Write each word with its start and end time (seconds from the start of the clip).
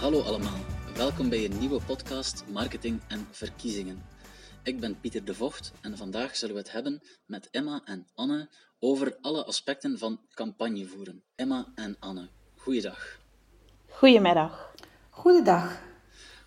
Hallo 0.00 0.22
allemaal, 0.22 0.58
welkom 0.94 1.28
bij 1.28 1.44
een 1.44 1.58
nieuwe 1.58 1.80
podcast 1.80 2.44
Marketing 2.48 3.00
en 3.08 3.28
Verkiezingen. 3.30 4.04
Ik 4.62 4.80
ben 4.80 5.00
Pieter 5.00 5.24
de 5.24 5.34
Vocht 5.34 5.72
en 5.80 5.96
vandaag 5.96 6.36
zullen 6.36 6.54
we 6.54 6.60
het 6.60 6.72
hebben 6.72 7.02
met 7.26 7.50
Emma 7.50 7.82
en 7.84 8.06
Anne 8.14 8.48
over 8.78 9.16
alle 9.20 9.44
aspecten 9.44 9.98
van 9.98 10.20
campagne 10.34 10.86
voeren. 10.86 11.22
Emma 11.34 11.72
en 11.74 11.96
Anne, 11.98 12.28
goeiedag. 12.56 13.18
Goedemiddag. 13.88 14.74
Goedendag. 15.10 15.80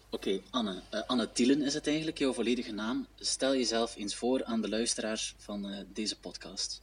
Oké, 0.10 0.42
Anne. 0.50 0.82
Uh, 0.94 1.02
Anne 1.08 1.32
Tielen 1.32 1.62
is 1.62 1.74
het 1.74 1.88
eigenlijk, 1.88 2.18
jouw 2.18 2.34
volledige 2.34 2.72
naam. 2.72 3.08
Stel 3.16 3.56
jezelf 3.56 3.96
eens 3.96 4.16
voor 4.16 4.44
aan 4.44 4.62
de 4.62 4.70
luisteraars 4.70 5.36
van 5.38 5.70
uh, 5.70 5.78
deze 5.94 6.20
podcast. 6.20 6.82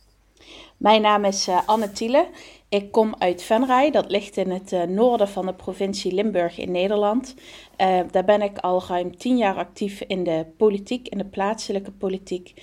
Mijn 0.77 1.03
naam 1.03 1.25
is 1.25 1.49
uh, 1.49 1.61
Anne 1.67 1.93
Tiele. 1.93 2.29
Ik 2.69 2.93
kom 2.93 3.15
uit 3.19 3.43
Venray, 3.43 3.91
dat 3.91 4.11
ligt 4.11 4.37
in 4.37 4.51
het 4.51 4.73
uh, 4.73 4.83
noorden 4.83 5.29
van 5.29 5.47
de 5.47 5.55
provincie 5.55 6.12
Limburg 6.12 6.59
in 6.59 6.71
Nederland. 6.71 7.35
Uh, 7.79 8.01
daar 8.11 8.25
ben 8.25 8.43
ik 8.43 8.59
al 8.59 8.83
ruim 8.89 9.17
tien 9.17 9.37
jaar 9.37 9.55
actief 9.55 10.01
in 10.01 10.25
de 10.25 10.47
politiek, 10.57 11.09
in 11.09 11.19
de 11.19 11.25
plaatselijke 11.25 11.91
politiek. 11.91 12.55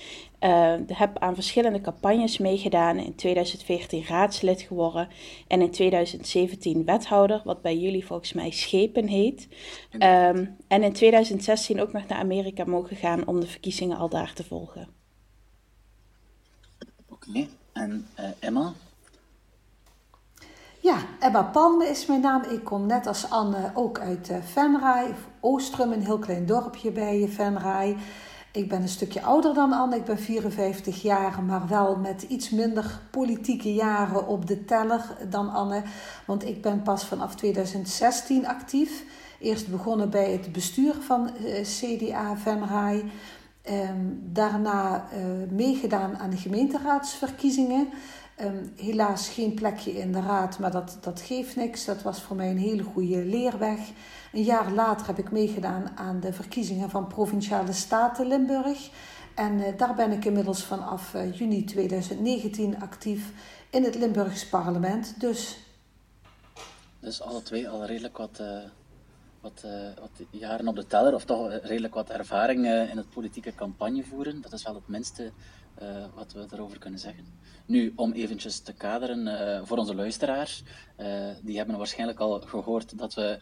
heb 0.88 1.18
aan 1.20 1.36
verschillende 1.36 1.82
campagnes 1.82 2.38
meegedaan. 2.38 2.98
In 2.98 3.16
2014 3.16 4.06
raadslid 4.08 4.62
geworden 4.62 5.08
en 5.48 5.62
in 5.62 5.72
2017 5.72 6.86
wethouder, 6.86 7.42
wat 7.44 7.62
bij 7.62 7.78
jullie 7.78 8.06
volgens 8.06 8.34
mij 8.34 8.52
Schepen 8.52 9.08
heet. 9.08 9.48
Um, 9.92 10.56
en 10.68 10.84
in 10.84 10.94
2016 10.94 11.82
ook 11.82 11.92
nog 11.92 12.08
naar 12.08 12.20
Amerika 12.20 12.64
mogen 12.66 12.96
gaan 12.96 13.28
om 13.28 13.40
de 13.40 13.48
verkiezingen 13.48 13.98
al 13.98 14.10
daar 14.10 14.34
te 14.34 14.44
volgen. 14.44 14.88
Oké. 17.10 17.48
En 17.78 18.08
uh, 18.20 18.26
Emma? 18.40 18.74
Ja, 20.80 20.98
Emma 21.20 21.44
Palme 21.44 21.86
is 21.86 22.06
mijn 22.06 22.22
naam. 22.22 22.44
Ik 22.44 22.64
kom 22.64 22.86
net 22.86 23.08
als 23.08 23.30
Anne 23.30 23.72
ook 23.74 24.00
uit 24.00 24.30
uh, 24.30 24.38
Venray, 24.44 25.16
Oostrum, 25.40 25.92
een 25.92 26.04
heel 26.04 26.20
klein 26.20 26.46
dorpje 26.46 26.92
bij 26.92 27.28
Venray. 27.30 27.98
Ik 28.52 28.70
ben 28.70 28.82
een 28.82 28.90
stukje 28.90 29.22
ouder 29.22 29.54
dan 29.54 29.74
Anne, 29.74 29.96
ik 29.96 30.06
ben 30.06 30.20
54 30.20 31.02
jaar, 31.02 31.44
maar 31.44 31.68
wel 31.68 31.96
met 31.96 32.22
iets 32.22 32.50
minder 32.50 33.00
politieke 33.12 33.74
jaren 33.74 34.28
op 34.28 34.48
de 34.48 34.66
teller 34.66 35.02
dan 35.30 35.50
Anne. 35.50 35.84
Want 36.26 36.46
ik 36.46 36.62
ben 36.62 36.82
pas 36.82 37.06
vanaf 37.06 37.36
2016 37.36 38.48
actief. 38.48 39.04
Eerst 39.40 39.72
begonnen 39.72 40.10
bij 40.10 40.32
het 40.32 40.52
bestuur 40.52 40.94
van 40.94 41.30
CDA 41.62 42.38
Venray. 42.38 43.06
Um, 43.70 44.30
daarna 44.34 45.08
uh, 45.14 45.52
meegedaan 45.52 46.18
aan 46.18 46.30
de 46.30 46.38
gemeenteraadsverkiezingen. 46.38 47.90
Um, 48.42 48.74
helaas 48.76 49.30
geen 49.30 49.54
plekje 49.54 49.92
in 49.92 50.12
de 50.12 50.22
raad, 50.22 50.60
maar 50.60 50.72
dat, 50.72 50.98
dat 51.02 51.22
geeft 51.22 51.56
niks. 51.56 51.86
Dat 51.86 52.02
was 52.02 52.22
voor 52.22 52.36
mij 52.36 52.50
een 52.50 52.58
hele 52.58 52.84
goede 52.84 53.26
leerweg. 53.26 53.80
Een 54.34 54.44
jaar 54.44 54.72
later 54.72 55.08
heb 55.08 55.18
ik 55.18 55.32
meegedaan 55.32 55.92
aan 55.96 56.20
de 56.20 56.34
verkiezingen 56.34 56.90
van 56.90 57.08
Provinciale 57.08 57.74
Staten 57.74 58.28
Limburg. 58.28 58.90
En 59.36 59.54
uh, 59.54 59.78
daar 59.78 59.96
ben 59.96 60.12
ik 60.12 60.26
inmiddels 60.26 60.64
vanaf 60.64 61.14
uh, 61.14 61.34
juni 61.34 61.64
2019 61.64 62.82
actief 62.82 63.32
in 63.70 63.84
het 63.84 63.96
Limburgs 63.96 64.48
parlement. 64.48 65.20
Dus, 65.20 65.58
dus 67.00 67.22
alle 67.22 67.42
twee 67.42 67.70
al 67.70 67.86
redelijk 67.86 68.18
wat 68.18 68.42
wat, 69.48 69.64
uh, 69.66 69.72
wat, 70.00 70.28
jaren 70.30 70.68
op 70.68 70.76
de 70.76 70.88
teller, 70.88 71.14
of 71.14 71.26
toch 71.26 71.60
redelijk 71.64 71.94
wat 71.94 72.10
ervaring 72.10 72.66
uh, 72.66 72.90
in 72.90 72.98
het 72.98 73.10
politieke 73.10 73.56
campagne 73.56 74.04
voeren. 74.04 74.42
Dat 74.42 74.54
is 74.54 74.64
wel 74.64 74.76
het 74.76 74.88
minste 74.88 75.32
uh, 75.82 76.06
wat 76.16 76.34
we 76.34 76.46
daarover 76.46 76.80
kunnen 76.80 77.00
zeggen. 77.00 77.26
Nu, 77.66 77.94
om 77.96 78.12
eventjes 78.12 78.60
te 78.60 78.74
kaderen 78.74 79.68
voor 79.68 79.78
onze 79.78 79.96
luisteraars, 79.96 80.64
die 81.42 81.58
hebben 81.58 81.78
waarschijnlijk 81.78 82.20
al 82.20 82.40
gehoord 82.40 82.98
dat 82.98 83.14
we 83.14 83.40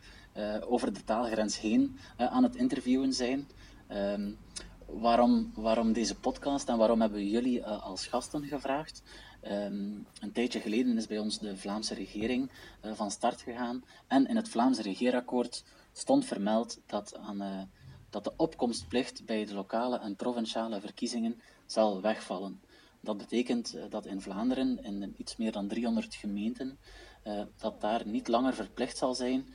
over 0.68 0.94
de 0.94 1.04
taalgrens 1.04 1.60
heen 1.60 1.98
aan 2.18 2.44
het 2.44 2.56
interviewen 2.56 3.14
zijn. 3.14 3.48
Um, 3.92 4.38
waarom, 4.86 5.52
waarom 5.56 5.94
deze 5.94 6.16
podcast 6.16 6.70
en 6.70 6.78
waarom 6.78 7.02
hebben 7.02 7.20
we 7.20 7.30
jullie 7.30 7.66
als 7.66 8.08
gasten 8.08 8.44
gevraagd? 8.44 9.02
Um, 9.44 10.06
een 10.20 10.32
tijdje 10.34 10.60
geleden 10.60 10.98
is 10.98 11.08
bij 11.08 11.20
ons 11.20 11.40
de 11.40 11.58
Vlaamse 11.58 11.94
regering 11.94 12.52
van 12.82 13.12
start 13.12 13.42
gegaan. 13.42 13.84
En 14.08 14.28
in 14.28 14.36
het 14.36 14.50
Vlaamse 14.50 14.82
regeerakkoord 14.82 15.64
stond 15.98 16.26
vermeld 16.26 16.82
dat, 16.86 17.18
aan, 17.18 17.42
uh, 17.42 17.62
dat 18.10 18.24
de 18.24 18.34
opkomstplicht 18.38 19.26
bij 19.26 19.46
de 19.46 19.54
lokale 19.54 20.00
en 20.00 20.16
provinciale 20.16 20.80
verkiezingen 20.80 21.42
zal 21.66 22.02
wegvallen. 22.02 22.62
Dat 23.02 23.18
betekent 23.18 23.76
uh, 23.76 23.84
dat 23.90 24.06
in 24.06 24.22
Vlaanderen, 24.22 24.84
in 24.84 25.16
iets 25.18 25.38
meer 25.38 25.52
dan 25.52 25.68
300 25.68 26.16
gemeenten, 26.16 26.78
dat 27.58 27.82
daar 27.82 28.08
niet 28.08 28.28
langer 28.28 28.54
verplicht 28.54 28.98
zal 28.98 29.16
zijn, 29.16 29.48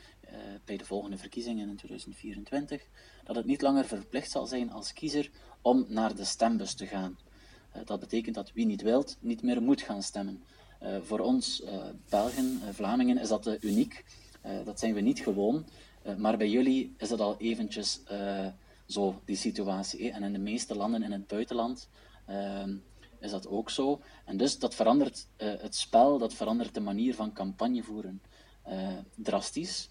bij 0.64 0.76
de 0.76 0.84
volgende 0.84 1.16
verkiezingen 1.16 1.68
in 1.68 1.76
2024, 1.76 2.82
dat 3.24 3.36
het 3.36 3.46
niet 3.46 3.62
langer 3.62 3.84
verplicht 3.84 4.30
zal 4.30 4.46
zijn 4.46 4.72
als 4.72 4.92
kiezer 4.92 5.30
om 5.62 5.84
naar 5.88 6.14
de 6.14 6.24
stembus 6.24 6.74
te 6.74 6.86
gaan. 6.86 7.18
Dat 7.84 8.00
betekent 8.00 8.34
dat 8.34 8.52
wie 8.52 8.66
niet 8.66 8.82
wilt, 8.82 9.16
niet 9.20 9.42
meer 9.42 9.62
moet 9.62 9.82
gaan 9.82 10.02
stemmen. 10.02 10.42
Voor 11.02 11.18
ons, 11.18 11.62
Belgen, 12.08 12.60
Vlamingen, 12.74 13.18
is 13.18 13.28
dat 13.28 13.56
uniek. 13.60 14.04
dat 14.64 14.78
zijn 14.78 14.94
we 14.94 15.00
niet 15.00 15.20
gewoon. 15.20 15.64
Maar 16.16 16.36
bij 16.36 16.48
jullie 16.48 16.94
is 16.98 17.08
dat 17.08 17.20
al 17.20 17.36
eventjes 17.38 18.00
zo, 18.86 19.20
die 19.24 19.36
situatie. 19.36 20.10
En 20.10 20.22
in 20.22 20.32
de 20.32 20.38
meeste 20.38 20.76
landen 20.76 21.02
in 21.02 21.12
het 21.12 21.26
buitenland 21.26 21.88
ehm, 22.26 22.76
is 23.18 23.30
dat 23.30 23.48
ook 23.48 23.70
zo. 23.70 24.00
En 24.24 24.36
dus 24.36 24.58
dat 24.58 24.74
verandert 24.74 25.26
het 25.36 25.74
spel, 25.74 26.18
dat 26.18 26.34
verandert 26.34 26.74
de 26.74 26.80
manier 26.80 27.14
van 27.14 27.32
campagne 27.32 27.82
voeren 27.82 28.22
drastisch. 29.14 29.90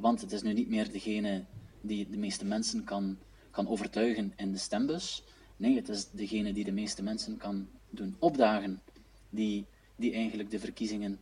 want 0.00 0.20
het 0.20 0.32
is 0.32 0.42
nu 0.42 0.52
niet 0.52 0.68
meer 0.68 0.92
degene 0.92 1.44
die 1.80 2.10
de 2.10 2.16
meeste 2.16 2.44
mensen 2.44 2.84
kan, 2.84 3.18
kan 3.50 3.68
overtuigen 3.68 4.32
in 4.36 4.52
de 4.52 4.58
stembus. 4.58 5.22
Nee, 5.56 5.76
het 5.76 5.88
is 5.88 6.10
degene 6.10 6.52
die 6.52 6.64
de 6.64 6.72
meeste 6.72 7.02
mensen 7.02 7.36
kan 7.36 7.68
doen 7.90 8.16
opdagen, 8.18 8.82
die, 9.30 9.66
die 9.96 10.12
eigenlijk 10.12 10.50
de 10.50 10.58
verkiezingen 10.58 11.18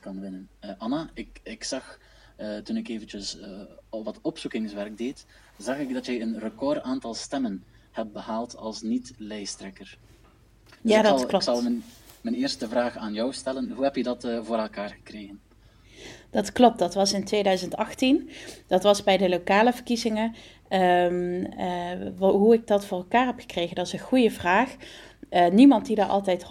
kan 0.00 0.20
winnen. 0.20 0.48
Anna, 0.78 1.10
ik, 1.14 1.40
ik 1.42 1.64
zag 1.64 1.98
uh, 2.38 2.56
toen 2.56 2.76
ik 2.76 2.88
eventjes 2.88 3.38
wat 3.90 4.18
opzoekingswerk 4.22 4.98
deed, 4.98 5.26
zag 5.58 5.78
ik 5.78 5.94
dat 5.94 6.06
jij 6.06 6.20
een 6.20 6.38
record 6.38 6.82
aantal 6.82 7.14
stemmen 7.14 7.64
hebt 7.90 8.12
behaald 8.12 8.56
als 8.56 8.82
niet-lijsttrekker. 8.82 9.98
Dus 10.82 10.92
ja, 10.92 11.02
dat 11.02 11.18
zal, 11.18 11.28
klopt. 11.28 11.46
Ik 11.46 11.52
zal 11.52 11.62
mijn, 11.62 11.84
mijn 12.20 12.34
eerste 12.34 12.68
vraag 12.68 12.96
aan 12.96 13.12
jou 13.12 13.32
stellen. 13.32 13.70
Hoe 13.70 13.84
heb 13.84 13.96
je 13.96 14.02
dat 14.02 14.28
voor 14.42 14.58
elkaar 14.58 14.88
gekregen? 14.88 15.40
Dat 16.30 16.52
klopt, 16.52 16.78
dat 16.78 16.94
was 16.94 17.12
in 17.12 17.24
2018. 17.24 18.30
Dat 18.66 18.82
was 18.82 19.02
bij 19.02 19.16
de 19.16 19.28
lokale 19.28 19.72
verkiezingen. 19.72 20.34
Um, 20.68 21.46
uh, 21.60 22.30
hoe 22.30 22.54
ik 22.54 22.66
dat 22.66 22.86
voor 22.86 22.98
elkaar 22.98 23.26
heb 23.26 23.40
gekregen, 23.40 23.74
dat 23.74 23.86
is 23.86 23.92
een 23.92 23.98
goede 23.98 24.30
vraag. 24.30 24.76
Uh, 25.30 25.48
niemand 25.48 25.86
die 25.86 25.96
daar 25.96 26.08
altijd 26.08 26.44
100% 26.44 26.46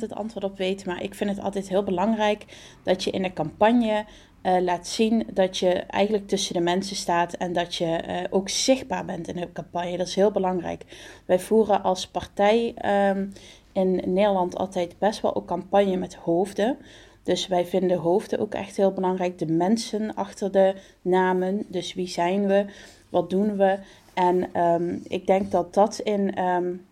het 0.00 0.14
antwoord 0.14 0.44
op 0.44 0.56
weet, 0.56 0.84
maar 0.84 1.02
ik 1.02 1.14
vind 1.14 1.30
het 1.30 1.40
altijd 1.40 1.68
heel 1.68 1.82
belangrijk 1.82 2.44
dat 2.82 3.04
je 3.04 3.10
in 3.10 3.24
een 3.24 3.32
campagne 3.32 4.04
uh, 4.42 4.60
laat 4.60 4.86
zien 4.86 5.26
dat 5.32 5.58
je 5.58 5.72
eigenlijk 5.72 6.28
tussen 6.28 6.54
de 6.54 6.60
mensen 6.60 6.96
staat 6.96 7.32
en 7.32 7.52
dat 7.52 7.74
je 7.74 8.26
ook 8.30 8.48
zichtbaar 8.48 9.04
bent 9.04 9.28
in 9.28 9.36
de 9.36 9.52
campagne. 9.52 9.96
Dat 9.96 10.06
is 10.06 10.14
heel 10.14 10.30
belangrijk. 10.30 10.84
Wij 11.26 11.38
voeren 11.38 11.82
als 11.82 12.06
partij 12.06 12.74
um, 13.10 13.32
in 13.72 13.94
Nederland 13.94 14.56
altijd 14.56 14.98
best 14.98 15.20
wel 15.20 15.34
ook 15.34 15.46
campagne 15.46 15.96
met 15.96 16.14
hoofden. 16.14 16.78
Dus 17.22 17.46
wij 17.46 17.66
vinden 17.66 17.98
hoofden 17.98 18.38
ook 18.38 18.54
echt 18.54 18.76
heel 18.76 18.92
belangrijk. 18.92 19.38
De 19.38 19.46
mensen 19.46 20.14
achter 20.14 20.52
de 20.52 20.74
namen. 21.02 21.64
Dus 21.68 21.94
wie 21.94 22.08
zijn 22.08 22.46
we? 22.46 22.64
Wat 23.08 23.30
doen 23.30 23.56
we? 23.56 23.78
En 24.14 24.62
um, 24.62 25.00
ik 25.08 25.26
denk 25.26 25.50
dat 25.50 25.74
dat 25.74 25.98
in 25.98 26.44
um, 26.44 26.86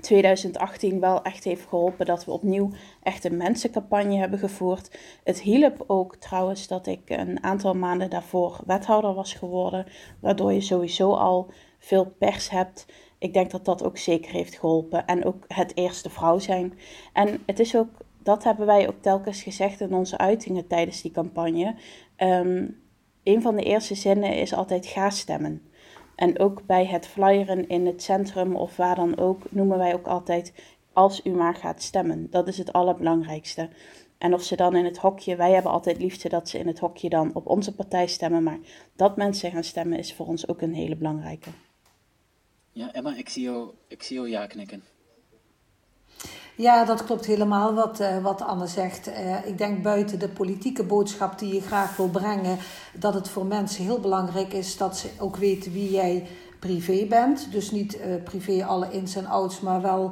2018 0.00 1.00
wel 1.00 1.22
echt 1.22 1.44
heeft 1.44 1.66
geholpen 1.68 2.06
dat 2.06 2.24
we 2.24 2.30
opnieuw 2.30 2.70
echt 3.02 3.24
een 3.24 3.36
mensencampagne 3.36 4.16
hebben 4.16 4.38
gevoerd. 4.38 4.98
Het 5.24 5.40
hielp 5.40 5.84
ook 5.86 6.16
trouwens 6.16 6.66
dat 6.66 6.86
ik 6.86 7.10
een 7.10 7.42
aantal 7.42 7.74
maanden 7.74 8.10
daarvoor 8.10 8.60
wethouder 8.66 9.14
was 9.14 9.34
geworden, 9.34 9.86
waardoor 10.20 10.52
je 10.52 10.60
sowieso 10.60 11.12
al 11.12 11.50
veel 11.78 12.14
pers 12.18 12.50
hebt. 12.50 12.86
Ik 13.18 13.32
denk 13.32 13.50
dat 13.50 13.64
dat 13.64 13.84
ook 13.84 13.98
zeker 13.98 14.32
heeft 14.32 14.58
geholpen. 14.58 15.06
En 15.06 15.24
ook 15.24 15.44
het 15.48 15.76
eerste 15.76 16.10
vrouw 16.10 16.38
zijn. 16.38 16.78
En 17.12 17.42
het 17.46 17.58
is 17.58 17.76
ook 17.76 17.90
dat 18.22 18.44
hebben 18.44 18.66
wij 18.66 18.88
ook 18.88 19.02
telkens 19.02 19.42
gezegd 19.42 19.80
in 19.80 19.94
onze 19.94 20.18
uitingen 20.18 20.66
tijdens 20.66 21.02
die 21.02 21.10
campagne. 21.10 21.74
Um, 22.16 22.80
een 23.22 23.42
van 23.42 23.56
de 23.56 23.62
eerste 23.62 23.94
zinnen 23.94 24.36
is 24.36 24.54
altijd 24.54 24.86
ga 24.86 25.10
stemmen. 25.10 25.62
En 26.18 26.38
ook 26.38 26.66
bij 26.66 26.86
het 26.86 27.06
flyeren 27.06 27.68
in 27.68 27.86
het 27.86 28.02
centrum 28.02 28.56
of 28.56 28.76
waar 28.76 28.94
dan 28.94 29.18
ook 29.18 29.42
noemen 29.50 29.78
wij 29.78 29.94
ook 29.94 30.06
altijd 30.06 30.52
als 30.92 31.20
u 31.24 31.30
maar 31.30 31.54
gaat 31.54 31.82
stemmen. 31.82 32.30
Dat 32.30 32.48
is 32.48 32.58
het 32.58 32.72
allerbelangrijkste. 32.72 33.68
En 34.18 34.34
of 34.34 34.42
ze 34.42 34.56
dan 34.56 34.76
in 34.76 34.84
het 34.84 34.98
hokje, 34.98 35.36
wij 35.36 35.52
hebben 35.52 35.72
altijd 35.72 35.98
liefde 35.98 36.28
dat 36.28 36.48
ze 36.48 36.58
in 36.58 36.66
het 36.66 36.78
hokje 36.78 37.08
dan 37.08 37.34
op 37.34 37.46
onze 37.46 37.74
partij 37.74 38.06
stemmen, 38.06 38.42
maar 38.42 38.58
dat 38.96 39.16
mensen 39.16 39.50
gaan 39.50 39.64
stemmen 39.64 39.98
is 39.98 40.14
voor 40.14 40.26
ons 40.26 40.48
ook 40.48 40.60
een 40.60 40.74
hele 40.74 40.96
belangrijke. 40.96 41.50
Ja, 42.72 42.92
Emma, 42.92 43.16
ik 43.16 43.28
zie 43.28 43.42
jou, 43.42 43.70
ik 43.88 44.02
zie 44.02 44.16
jou 44.16 44.28
ja 44.28 44.46
knikken. 44.46 44.82
Ja, 46.58 46.84
dat 46.84 47.04
klopt 47.04 47.26
helemaal 47.26 47.74
wat, 47.74 48.00
uh, 48.00 48.18
wat 48.22 48.42
Anne 48.42 48.66
zegt. 48.66 49.08
Uh, 49.08 49.46
ik 49.46 49.58
denk 49.58 49.82
buiten 49.82 50.18
de 50.18 50.28
politieke 50.28 50.84
boodschap 50.84 51.38
die 51.38 51.54
je 51.54 51.60
graag 51.60 51.96
wil 51.96 52.08
brengen, 52.08 52.58
dat 52.92 53.14
het 53.14 53.28
voor 53.28 53.46
mensen 53.46 53.84
heel 53.84 54.00
belangrijk 54.00 54.52
is 54.52 54.76
dat 54.76 54.96
ze 54.96 55.08
ook 55.18 55.36
weten 55.36 55.72
wie 55.72 55.90
jij 55.90 56.26
privé 56.58 57.06
bent. 57.08 57.52
Dus 57.52 57.70
niet 57.70 57.96
uh, 57.96 58.22
privé 58.24 58.64
alle 58.64 58.90
ins 58.90 59.16
en 59.16 59.26
outs, 59.26 59.60
maar 59.60 59.82
wel 59.82 60.10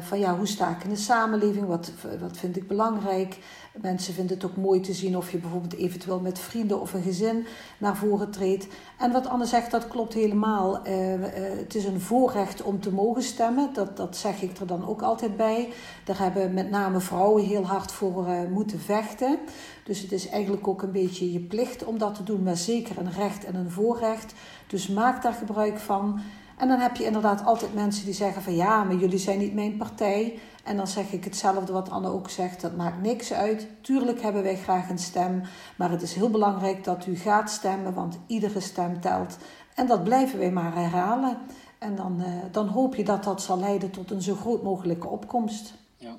van 0.00 0.18
ja, 0.18 0.36
hoe 0.36 0.46
sta 0.46 0.70
ik 0.70 0.84
in 0.84 0.90
de 0.90 0.96
samenleving? 0.96 1.66
Wat, 1.66 1.92
wat 2.20 2.36
vind 2.36 2.56
ik 2.56 2.68
belangrijk? 2.68 3.38
Mensen 3.80 4.14
vinden 4.14 4.36
het 4.36 4.44
ook 4.44 4.56
mooi 4.56 4.80
te 4.80 4.92
zien 4.92 5.16
of 5.16 5.30
je 5.30 5.38
bijvoorbeeld 5.38 5.76
eventueel 5.76 6.20
met 6.20 6.38
vrienden 6.38 6.80
of 6.80 6.92
een 6.92 7.02
gezin 7.02 7.46
naar 7.78 7.96
voren 7.96 8.30
treedt. 8.30 8.66
En 8.98 9.12
wat 9.12 9.26
Anne 9.26 9.46
zegt, 9.46 9.70
dat 9.70 9.88
klopt 9.88 10.14
helemaal. 10.14 10.86
Uh, 10.86 11.12
uh, 11.12 11.26
het 11.58 11.74
is 11.74 11.84
een 11.84 12.00
voorrecht 12.00 12.62
om 12.62 12.80
te 12.80 12.92
mogen 12.92 13.22
stemmen. 13.22 13.70
Dat, 13.72 13.96
dat 13.96 14.16
zeg 14.16 14.42
ik 14.42 14.58
er 14.58 14.66
dan 14.66 14.88
ook 14.88 15.02
altijd 15.02 15.36
bij. 15.36 15.68
Daar 16.04 16.18
hebben 16.18 16.54
met 16.54 16.70
name 16.70 17.00
vrouwen 17.00 17.44
heel 17.44 17.66
hard 17.66 17.92
voor 17.92 18.26
moeten 18.50 18.80
vechten. 18.80 19.38
Dus 19.84 20.00
het 20.00 20.12
is 20.12 20.28
eigenlijk 20.28 20.68
ook 20.68 20.82
een 20.82 20.92
beetje 20.92 21.32
je 21.32 21.40
plicht 21.40 21.84
om 21.84 21.98
dat 21.98 22.14
te 22.14 22.22
doen, 22.22 22.42
maar 22.42 22.56
zeker 22.56 22.98
een 22.98 23.12
recht 23.12 23.44
en 23.44 23.54
een 23.54 23.70
voorrecht. 23.70 24.34
Dus 24.66 24.88
maak 24.88 25.22
daar 25.22 25.32
gebruik 25.32 25.78
van. 25.78 26.20
En 26.60 26.68
dan 26.68 26.78
heb 26.78 26.96
je 26.96 27.04
inderdaad 27.04 27.44
altijd 27.44 27.74
mensen 27.74 28.04
die 28.04 28.14
zeggen 28.14 28.42
van 28.42 28.54
ja, 28.54 28.84
maar 28.84 28.96
jullie 28.96 29.18
zijn 29.18 29.38
niet 29.38 29.54
mijn 29.54 29.76
partij. 29.76 30.38
En 30.64 30.76
dan 30.76 30.86
zeg 30.86 31.12
ik 31.12 31.24
hetzelfde 31.24 31.72
wat 31.72 31.90
Anne 31.90 32.08
ook 32.08 32.30
zegt, 32.30 32.60
dat 32.60 32.76
maakt 32.76 33.02
niks 33.02 33.32
uit. 33.32 33.66
Tuurlijk 33.80 34.22
hebben 34.22 34.42
wij 34.42 34.56
graag 34.56 34.90
een 34.90 34.98
stem, 34.98 35.42
maar 35.76 35.90
het 35.90 36.02
is 36.02 36.14
heel 36.14 36.30
belangrijk 36.30 36.84
dat 36.84 37.06
u 37.06 37.16
gaat 37.16 37.50
stemmen, 37.50 37.94
want 37.94 38.18
iedere 38.26 38.60
stem 38.60 39.00
telt. 39.00 39.36
En 39.74 39.86
dat 39.86 40.04
blijven 40.04 40.38
wij 40.38 40.50
maar 40.50 40.74
herhalen. 40.74 41.38
En 41.78 41.96
dan, 41.96 42.20
uh, 42.20 42.26
dan 42.52 42.66
hoop 42.66 42.94
je 42.94 43.04
dat 43.04 43.24
dat 43.24 43.42
zal 43.42 43.58
leiden 43.58 43.90
tot 43.90 44.10
een 44.10 44.22
zo 44.22 44.34
groot 44.34 44.62
mogelijke 44.62 45.08
opkomst. 45.08 45.74
Ja, 45.96 46.16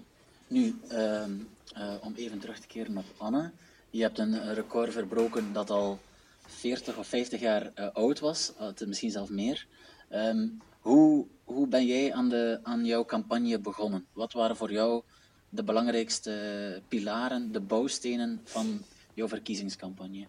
nu, 0.47 0.75
uh, 0.91 0.97
uh, 0.97 1.93
om 2.01 2.13
even 2.15 2.39
terug 2.39 2.59
te 2.59 2.67
keren 2.67 2.97
op 2.97 3.05
Anne. 3.17 3.51
Je 3.89 4.01
hebt 4.01 4.19
een 4.19 4.53
record 4.53 4.91
verbroken 4.91 5.53
dat 5.53 5.69
al 5.69 5.99
40 6.45 6.97
of 6.97 7.07
50 7.07 7.39
jaar 7.39 7.71
uh, 7.75 7.87
oud 7.93 8.19
was, 8.19 8.53
misschien 8.85 9.11
zelfs 9.11 9.29
meer. 9.29 9.67
Um, 10.13 10.61
hoe, 10.79 11.25
hoe 11.43 11.67
ben 11.67 11.85
jij 11.85 12.13
aan, 12.13 12.29
de, 12.29 12.59
aan 12.63 12.85
jouw 12.85 13.05
campagne 13.05 13.59
begonnen? 13.59 14.05
Wat 14.13 14.33
waren 14.33 14.55
voor 14.55 14.71
jou 14.71 15.01
de 15.49 15.63
belangrijkste 15.63 16.81
pilaren, 16.87 17.51
de 17.51 17.59
bouwstenen 17.59 18.41
van 18.43 18.81
jouw 19.13 19.27
verkiezingscampagne? 19.27 20.25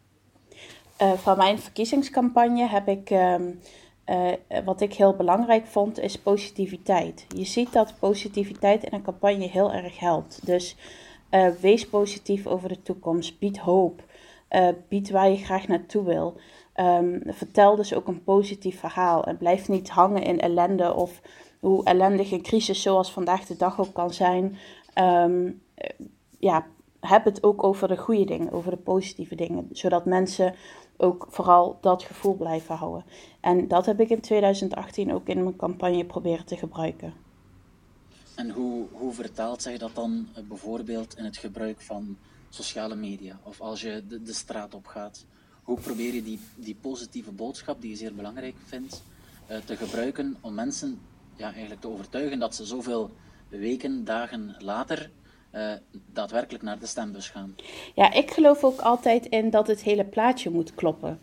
Uh, 1.02 1.12
van 1.12 1.37
mijn 1.37 1.58
verkiezingscampagne 1.58 2.69
heb 2.69 2.88
ik, 2.88 3.11
uh, 3.11 3.34
uh, 4.06 4.32
wat 4.64 4.81
ik 4.81 4.94
heel 4.94 5.14
belangrijk 5.14 5.67
vond, 5.67 5.99
is 5.99 6.19
positiviteit. 6.19 7.26
Je 7.37 7.44
ziet 7.44 7.73
dat 7.73 7.99
positiviteit 7.99 8.85
in 8.85 8.93
een 8.93 9.02
campagne 9.02 9.49
heel 9.49 9.73
erg 9.73 9.99
helpt. 9.99 10.46
Dus 10.46 10.76
eh, 11.31 11.49
wees 11.61 11.88
positief 11.88 12.46
over 12.46 12.69
de 12.69 12.82
toekomst, 12.82 13.38
bied 13.38 13.58
hoop, 13.58 14.02
bied 14.88 15.11
waar 15.11 15.31
je 15.31 15.37
graag 15.37 15.69
naartoe 15.69 16.05
wil. 16.05 16.37
Um, 16.77 17.23
vertel 17.27 17.77
dus 17.77 17.95
ook 17.95 18.09
een 18.09 18.25
positief 18.25 18.81
verhaal 18.81 19.25
en 19.25 19.37
blijf 19.37 19.69
niet 19.69 19.91
hangen 19.91 20.23
in 20.23 20.41
ellende 20.41 20.95
of 20.95 21.21
hoe 21.61 21.85
ellendig 21.85 22.33
een 22.33 22.43
crisis 22.43 22.83
zoals 22.83 23.13
vandaag 23.13 23.47
de 23.47 23.57
dag 23.57 23.81
ook 23.81 23.93
kan 23.93 24.13
zijn. 24.13 24.57
Um, 24.99 25.63
ja, 26.39 26.67
heb 27.01 27.25
het 27.25 27.43
ook 27.43 27.63
over 27.65 27.89
de 27.89 27.97
goede 27.97 28.25
dingen, 28.25 28.53
over 28.53 28.71
de 28.71 28.77
positieve 28.77 29.35
dingen, 29.35 29.69
zodat 29.73 30.05
mensen 30.05 30.55
ook 30.97 31.27
vooral 31.31 31.79
dat 31.81 32.03
gevoel 32.03 32.35
blijven 32.35 32.75
houden. 32.75 33.05
En 33.41 33.69
dat 33.69 33.87
heb 33.87 34.01
ik 34.01 34.11
in 34.11 34.21
2018 34.21 35.13
ook 35.13 35.27
in 35.29 35.43
mijn 35.43 35.57
campagne 35.57 36.05
proberen 36.05 36.47
te 36.47 36.57
gebruiken. 36.57 37.15
En 38.35 38.51
hoe, 38.51 38.87
hoe 38.93 39.13
vertaalt 39.13 39.63
zich 39.63 39.79
dat 39.79 39.95
dan 39.95 40.29
eh, 40.35 40.43
bijvoorbeeld 40.45 41.17
in 41.17 41.25
het 41.25 41.37
gebruik 41.37 41.81
van 41.81 42.17
sociale 42.49 42.95
media 42.95 43.41
of 43.43 43.61
als 43.61 43.81
je 43.81 44.05
de 44.07 44.33
straat 44.33 44.75
op 44.75 44.87
gaat? 44.87 45.25
Hoe 45.62 45.79
probeer 45.81 46.14
je 46.14 46.23
die, 46.23 46.41
die 46.55 46.76
positieve 46.81 47.31
boodschap, 47.31 47.81
die 47.81 47.91
je 47.91 47.97
zeer 47.97 48.14
belangrijk 48.14 48.55
vindt, 48.67 49.03
uh, 49.50 49.56
te 49.64 49.76
gebruiken 49.76 50.37
om 50.41 50.55
mensen 50.55 51.00
ja, 51.37 51.53
eigenlijk 51.53 51.81
te 51.81 51.88
overtuigen 51.88 52.38
dat 52.38 52.55
ze 52.55 52.64
zoveel 52.64 53.11
weken, 53.49 54.05
dagen 54.05 54.56
later 54.59 55.11
uh, 55.55 55.73
daadwerkelijk 56.12 56.64
naar 56.64 56.79
de 56.79 56.87
stembus 56.87 57.29
gaan? 57.29 57.55
Ja, 57.94 58.12
ik 58.12 58.31
geloof 58.31 58.64
ook 58.64 58.81
altijd 58.81 59.26
in 59.26 59.50
dat 59.50 59.67
het 59.67 59.82
hele 59.82 60.05
plaatje 60.05 60.50
moet 60.50 60.75
kloppen. 60.75 61.20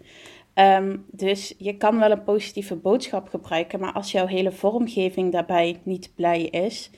Um, 0.55 1.05
dus 1.11 1.53
je 1.57 1.77
kan 1.77 1.99
wel 1.99 2.11
een 2.11 2.23
positieve 2.23 2.75
boodschap 2.75 3.29
gebruiken, 3.29 3.79
maar 3.79 3.93
als 3.93 4.11
jouw 4.11 4.27
hele 4.27 4.51
vormgeving 4.51 5.31
daarbij 5.31 5.79
niet 5.83 6.11
blij 6.15 6.41
is 6.41 6.89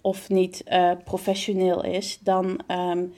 of 0.00 0.28
niet 0.28 0.62
uh, 0.68 0.92
professioneel 1.04 1.84
is, 1.84 2.18
dan 2.18 2.60
um, 2.68 3.12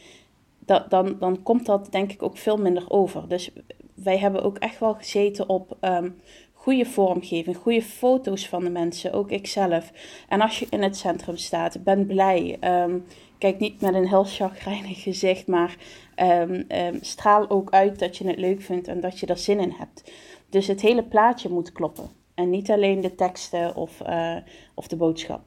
dat, 0.69 0.91
dan, 0.91 1.17
dan 1.19 1.43
komt 1.43 1.67
dat 1.67 1.93
denk 1.93 2.13
ik 2.13 2.23
ook 2.23 2.37
veel 2.37 2.57
minder 2.57 2.91
over. 2.91 3.29
Dus 3.29 3.51
wij 3.95 4.19
hebben 4.19 4.43
ook 4.43 4.59
echt 4.59 4.79
wel 4.79 4.95
gezeten 4.95 5.49
op 5.49 5.77
um, 5.81 6.21
goede 6.53 6.85
vormgeving, 6.85 7.57
goede 7.57 7.83
foto's 7.83 8.49
van 8.49 8.65
de 8.65 8.71
mensen, 8.71 9.13
ook 9.13 9.31
ikzelf. 9.31 9.93
En 10.29 10.41
als 10.41 10.59
je 10.59 10.67
in 10.71 10.83
het 10.83 10.97
centrum 10.97 11.37
staat, 11.37 11.85
ben 11.85 12.07
blij. 12.07 12.57
Um, 12.61 13.05
kijk 13.39 13.59
niet 13.59 13.81
met 13.81 13.95
een 13.95 14.09
heel 14.09 14.25
chagrijnig 14.25 15.03
gezicht, 15.03 15.47
maar 15.47 15.77
um, 16.17 16.67
straal 17.01 17.51
ook 17.51 17.71
uit 17.71 17.99
dat 17.99 18.17
je 18.17 18.27
het 18.27 18.39
leuk 18.39 18.63
vindt 18.63 18.89
en 18.89 19.01
dat 19.01 19.19
je 19.19 19.27
er 19.27 19.39
zin 19.39 19.61
in 19.61 19.75
hebt. 19.79 20.13
Dus 20.51 20.67
het 20.67 20.81
hele 20.81 21.05
plaatje 21.05 21.49
moet 21.49 21.73
kloppen. 21.73 22.11
En 22.35 22.51
niet 22.51 22.71
alleen 22.71 23.01
de 23.01 23.15
teksten 23.15 23.77
of, 23.77 24.01
uh, 24.09 24.37
of 24.75 24.89
de 24.89 24.97
boodschap. 24.97 25.41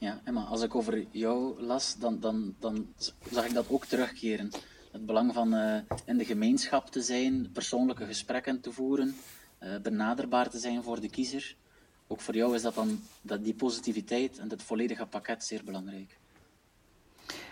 Ja, 0.00 0.20
Emma, 0.24 0.44
als 0.44 0.62
ik 0.62 0.74
over 0.74 1.06
jou 1.10 1.62
las, 1.62 1.96
dan, 1.98 2.20
dan, 2.20 2.54
dan 2.58 2.94
zag 3.30 3.46
ik 3.46 3.54
dat 3.54 3.70
ook 3.70 3.84
terugkeren. 3.84 4.50
Het 4.92 5.06
belang 5.06 5.34
van 5.34 5.54
uh, 5.54 5.80
in 6.04 6.18
de 6.18 6.24
gemeenschap 6.24 6.90
te 6.90 7.02
zijn, 7.02 7.52
persoonlijke 7.52 8.06
gesprekken 8.06 8.60
te 8.60 8.72
voeren, 8.72 9.14
uh, 9.60 9.78
benaderbaar 9.82 10.50
te 10.50 10.58
zijn 10.58 10.82
voor 10.82 11.00
de 11.00 11.10
kiezer. 11.10 11.56
Ook 12.06 12.20
voor 12.20 12.34
jou 12.34 12.54
is 12.54 12.62
dat 12.62 12.74
dan 12.74 13.00
dat 13.22 13.44
die 13.44 13.54
positiviteit 13.54 14.38
en 14.38 14.50
het 14.50 14.62
volledige 14.62 15.06
pakket 15.06 15.44
zeer 15.44 15.64
belangrijk. 15.64 16.17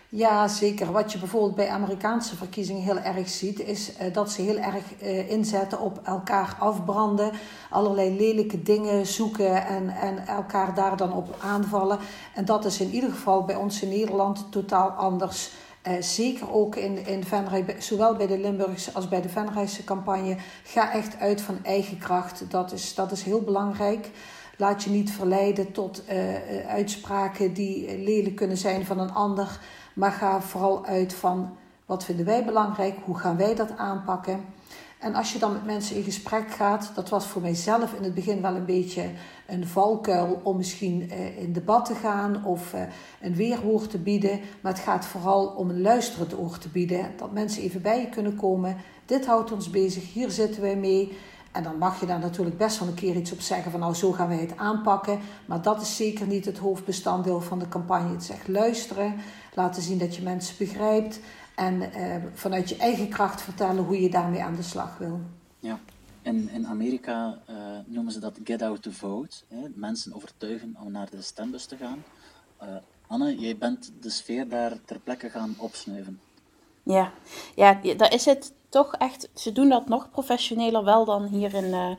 Ja, 0.09 0.47
zeker. 0.47 0.91
Wat 0.91 1.11
je 1.11 1.19
bijvoorbeeld 1.19 1.55
bij 1.55 1.69
Amerikaanse 1.69 2.35
verkiezingen 2.35 2.81
heel 2.81 2.97
erg 2.97 3.29
ziet, 3.29 3.59
is 3.59 3.91
uh, 3.91 4.13
dat 4.13 4.31
ze 4.31 4.41
heel 4.41 4.57
erg 4.57 4.83
uh, 5.01 5.31
inzetten 5.31 5.79
op 5.79 5.99
elkaar 6.03 6.55
afbranden, 6.59 7.31
allerlei 7.69 8.15
lelijke 8.15 8.61
dingen 8.61 9.05
zoeken 9.05 9.65
en, 9.65 9.89
en 9.89 10.27
elkaar 10.27 10.75
daar 10.75 10.97
dan 10.97 11.13
op 11.13 11.35
aanvallen. 11.39 11.99
En 12.35 12.45
dat 12.45 12.65
is 12.65 12.79
in 12.79 12.89
ieder 12.89 13.09
geval 13.09 13.43
bij 13.45 13.55
ons 13.55 13.81
in 13.81 13.89
Nederland 13.89 14.51
totaal 14.51 14.89
anders. 14.89 15.51
Uh, 15.87 15.93
zeker 16.01 16.53
ook 16.53 16.75
in, 16.75 17.05
in 17.05 17.23
Venray, 17.23 17.75
zowel 17.79 18.15
bij 18.15 18.27
de 18.27 18.39
Limburgse 18.39 18.93
als 18.93 19.07
bij 19.07 19.21
de 19.21 19.29
Venrayse 19.29 19.83
campagne. 19.83 20.37
Ga 20.63 20.93
echt 20.93 21.19
uit 21.19 21.41
van 21.41 21.59
eigen 21.63 21.97
kracht. 21.97 22.51
Dat 22.51 22.71
is, 22.71 22.95
dat 22.95 23.11
is 23.11 23.23
heel 23.23 23.41
belangrijk. 23.41 24.09
Laat 24.57 24.83
je 24.83 24.89
niet 24.89 25.11
verleiden 25.11 25.71
tot 25.71 26.03
uitspraken 26.67 27.53
die 27.53 27.97
lelijk 28.03 28.35
kunnen 28.35 28.57
zijn 28.57 28.85
van 28.85 28.99
een 28.99 29.13
ander. 29.13 29.59
Maar 29.97 30.11
ga 30.11 30.41
vooral 30.41 30.85
uit 30.85 31.13
van 31.13 31.57
wat 31.85 32.03
vinden 32.03 32.25
wij 32.25 32.45
belangrijk, 32.45 32.95
hoe 33.03 33.17
gaan 33.17 33.37
wij 33.37 33.55
dat 33.55 33.77
aanpakken. 33.77 34.45
En 34.99 35.15
als 35.15 35.33
je 35.33 35.39
dan 35.39 35.51
met 35.51 35.65
mensen 35.65 35.95
in 35.95 36.03
gesprek 36.03 36.51
gaat, 36.51 36.91
dat 36.95 37.09
was 37.09 37.25
voor 37.25 37.41
mijzelf 37.41 37.93
in 37.93 38.03
het 38.03 38.13
begin 38.13 38.41
wel 38.41 38.55
een 38.55 38.65
beetje 38.65 39.09
een 39.47 39.67
valkuil 39.67 40.39
om 40.43 40.57
misschien 40.57 41.09
eh, 41.09 41.41
in 41.41 41.53
debat 41.53 41.85
te 41.85 41.95
gaan 41.95 42.45
of 42.45 42.73
eh, 42.73 42.81
een 43.21 43.35
weerwoord 43.35 43.89
te 43.89 43.97
bieden. 43.97 44.39
Maar 44.61 44.71
het 44.73 44.81
gaat 44.81 45.05
vooral 45.05 45.47
om 45.47 45.69
een 45.69 45.81
luisterend 45.81 46.39
oor 46.39 46.57
te 46.57 46.69
bieden. 46.69 47.11
Dat 47.17 47.31
mensen 47.31 47.61
even 47.61 47.81
bij 47.81 47.99
je 47.99 48.09
kunnen 48.09 48.35
komen. 48.35 48.77
Dit 49.05 49.25
houdt 49.25 49.51
ons 49.51 49.69
bezig, 49.69 50.13
hier 50.13 50.31
zitten 50.31 50.61
wij 50.61 50.75
mee. 50.75 51.17
En 51.57 51.63
dan 51.63 51.77
mag 51.77 51.99
je 51.99 52.05
daar 52.05 52.19
natuurlijk 52.19 52.57
best 52.57 52.79
wel 52.79 52.87
een 52.87 52.93
keer 52.93 53.15
iets 53.15 53.31
op 53.31 53.41
zeggen 53.41 53.71
van 53.71 53.79
nou 53.79 53.93
zo 53.93 54.11
gaan 54.11 54.27
wij 54.27 54.37
het 54.37 54.57
aanpakken. 54.57 55.19
Maar 55.45 55.61
dat 55.61 55.81
is 55.81 55.95
zeker 55.95 56.27
niet 56.27 56.45
het 56.45 56.57
hoofdbestanddeel 56.57 57.41
van 57.41 57.59
de 57.59 57.67
campagne. 57.67 58.11
Het 58.11 58.21
is 58.21 58.29
echt 58.29 58.47
luisteren, 58.47 59.15
laten 59.53 59.81
zien 59.81 59.97
dat 59.97 60.15
je 60.15 60.21
mensen 60.21 60.55
begrijpt. 60.57 61.19
En 61.55 61.93
eh, 61.93 62.15
vanuit 62.33 62.69
je 62.69 62.77
eigen 62.77 63.09
kracht 63.09 63.41
vertellen 63.41 63.83
hoe 63.83 64.01
je 64.01 64.09
daarmee 64.09 64.43
aan 64.43 64.55
de 64.55 64.61
slag 64.61 64.97
wil. 64.97 65.19
Ja, 65.59 65.79
in, 66.21 66.49
in 66.49 66.67
Amerika 66.67 67.39
uh, 67.49 67.55
noemen 67.85 68.11
ze 68.11 68.19
dat 68.19 68.39
get 68.43 68.61
out 68.61 68.81
to 68.81 68.91
vote. 68.91 69.37
Hè? 69.47 69.67
Mensen 69.75 70.13
overtuigen 70.13 70.75
om 70.83 70.91
naar 70.91 71.09
de 71.09 71.21
stembus 71.21 71.65
te 71.65 71.77
gaan. 71.77 72.03
Uh, 72.63 72.67
Anne, 73.07 73.37
jij 73.37 73.57
bent 73.57 73.91
de 73.99 74.09
sfeer 74.09 74.49
daar 74.49 74.77
ter 74.85 74.99
plekke 74.99 75.29
gaan 75.29 75.55
opsnuiven. 75.57 76.19
Ja, 76.83 77.11
ja 77.55 77.79
daar 77.97 78.13
is 78.13 78.25
het 78.25 78.53
toch 78.77 78.93
echt, 78.93 79.29
ze 79.33 79.51
doen 79.51 79.69
dat 79.69 79.87
nog 79.87 80.09
professioneler 80.09 80.83
wel 80.83 81.05
dan 81.05 81.25
hier 81.25 81.53
in, 81.53 81.65
uh, 81.65 81.89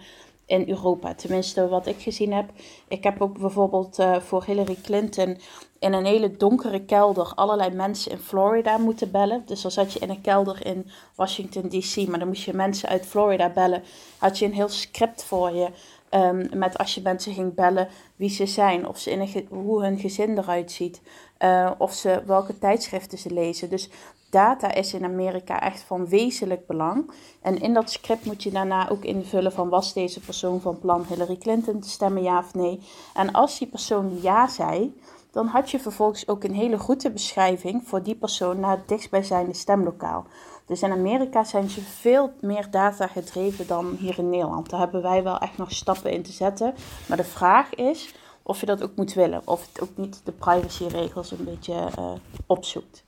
in 0.47 0.69
Europa. 0.69 1.15
Tenminste, 1.15 1.69
wat 1.69 1.87
ik 1.87 2.01
gezien 2.01 2.33
heb. 2.33 2.51
Ik 2.89 3.03
heb 3.03 3.21
ook 3.21 3.39
bijvoorbeeld 3.39 3.99
uh, 3.99 4.17
voor 4.21 4.45
Hillary 4.45 4.77
Clinton 4.83 5.39
in 5.79 5.93
een 5.93 6.05
hele 6.05 6.37
donkere 6.37 6.85
kelder 6.85 7.33
allerlei 7.35 7.71
mensen 7.71 8.11
in 8.11 8.19
Florida 8.19 8.77
moeten 8.77 9.11
bellen. 9.11 9.43
Dus 9.47 9.63
dan 9.63 9.71
zat 9.71 9.93
je 9.93 9.99
in 9.99 10.11
een 10.11 10.21
kelder 10.21 10.67
in 10.67 10.91
Washington 11.15 11.69
DC, 11.69 12.09
maar 12.09 12.19
dan 12.19 12.29
moest 12.29 12.45
je 12.45 12.55
mensen 12.55 12.89
uit 12.89 13.07
Florida 13.07 13.49
bellen. 13.51 13.83
Had 14.19 14.39
je 14.39 14.45
een 14.45 14.55
heel 14.55 14.69
script 14.69 15.25
voor 15.25 15.51
je. 15.51 15.69
Ehm, 16.09 16.59
met 16.59 16.79
als 16.79 16.95
je 16.95 17.01
mensen 17.03 17.35
ging 17.35 17.55
bellen 17.55 17.89
wie 18.17 18.31
ze 18.31 18.47
zijn, 18.47 18.89
of 18.89 18.99
ze 18.99 19.11
in 19.11 19.21
een 19.21 19.47
hoe 19.51 19.83
hun 19.83 19.99
gezin 19.99 20.39
eruit 20.39 20.73
ziet, 20.73 21.01
uh, 21.39 21.71
of 21.79 21.93
ze, 21.93 22.23
welke 22.27 22.59
tijdschriften 22.59 23.19
ze 23.19 23.33
lezen. 23.33 23.71
Dus 23.71 23.89
data 24.31 24.75
is 24.75 24.95
in 24.95 25.05
Amerika 25.05 25.61
echt 25.61 25.83
van 25.83 26.09
wezenlijk 26.09 26.67
belang. 26.67 27.11
En 27.43 27.61
in 27.61 27.75
dat 27.75 27.91
script 27.91 28.25
moet 28.25 28.43
je 28.43 28.51
daarna 28.51 28.89
ook 28.91 29.05
invullen 29.05 29.53
van 29.53 29.69
was 29.69 29.93
deze 29.93 30.21
persoon 30.21 30.61
van 30.61 30.79
plan 30.79 31.05
Hillary 31.09 31.37
Clinton 31.37 31.81
te 31.81 31.89
stemmen, 31.89 32.23
ja 32.23 32.39
of 32.39 32.55
nee. 32.55 32.81
En 33.15 33.33
als 33.33 33.59
die 33.59 33.69
persoon 33.69 34.19
ja 34.23 34.49
zei, 34.49 35.01
dan 35.31 35.47
had 35.47 35.71
je 35.71 35.81
vervolgens 35.81 36.29
ook 36.29 36.45
een 36.45 36.55
hele 36.55 36.77
routebeschrijving 36.77 37.83
voor 37.85 38.03
die 38.03 38.15
persoon 38.15 38.61
naar 38.61 38.77
het 38.77 38.89
dichtstbijzijnde 38.89 39.55
stemlokaal. 39.55 40.27
Dus 40.67 40.83
in 40.83 40.93
Amerika 40.93 41.45
zijn 41.45 41.71
ze 41.71 41.81
veel 41.81 42.33
meer 42.41 42.71
data 42.71 43.07
gedreven 43.07 43.67
dan 43.67 43.97
hier 43.99 44.19
in 44.19 44.31
Nederland. 44.31 44.71
Daar 44.71 44.81
hebben 44.81 45.03
wij 45.03 45.23
wel 45.23 45.39
echt 45.39 45.57
nog 45.57 45.73
stappen 45.73 46.13
in 46.13 46.23
te 46.23 46.33
zetten. 46.33 46.75
Maar 47.07 47.17
de 47.17 47.25
vraag 47.25 47.75
is 47.75 48.15
of 48.43 48.61
je 48.61 48.67
dat 48.67 48.83
ook 48.83 48.97
moet 48.97 49.15
willen. 49.15 49.43
Of 49.45 49.67
het 49.67 49.83
ook 49.83 49.97
niet 49.97 50.21
de 50.25 50.33
privacyregels 50.33 51.31
een 51.31 51.45
beetje 51.45 51.89
uh, 51.99 52.13
opzoekt. 52.47 53.07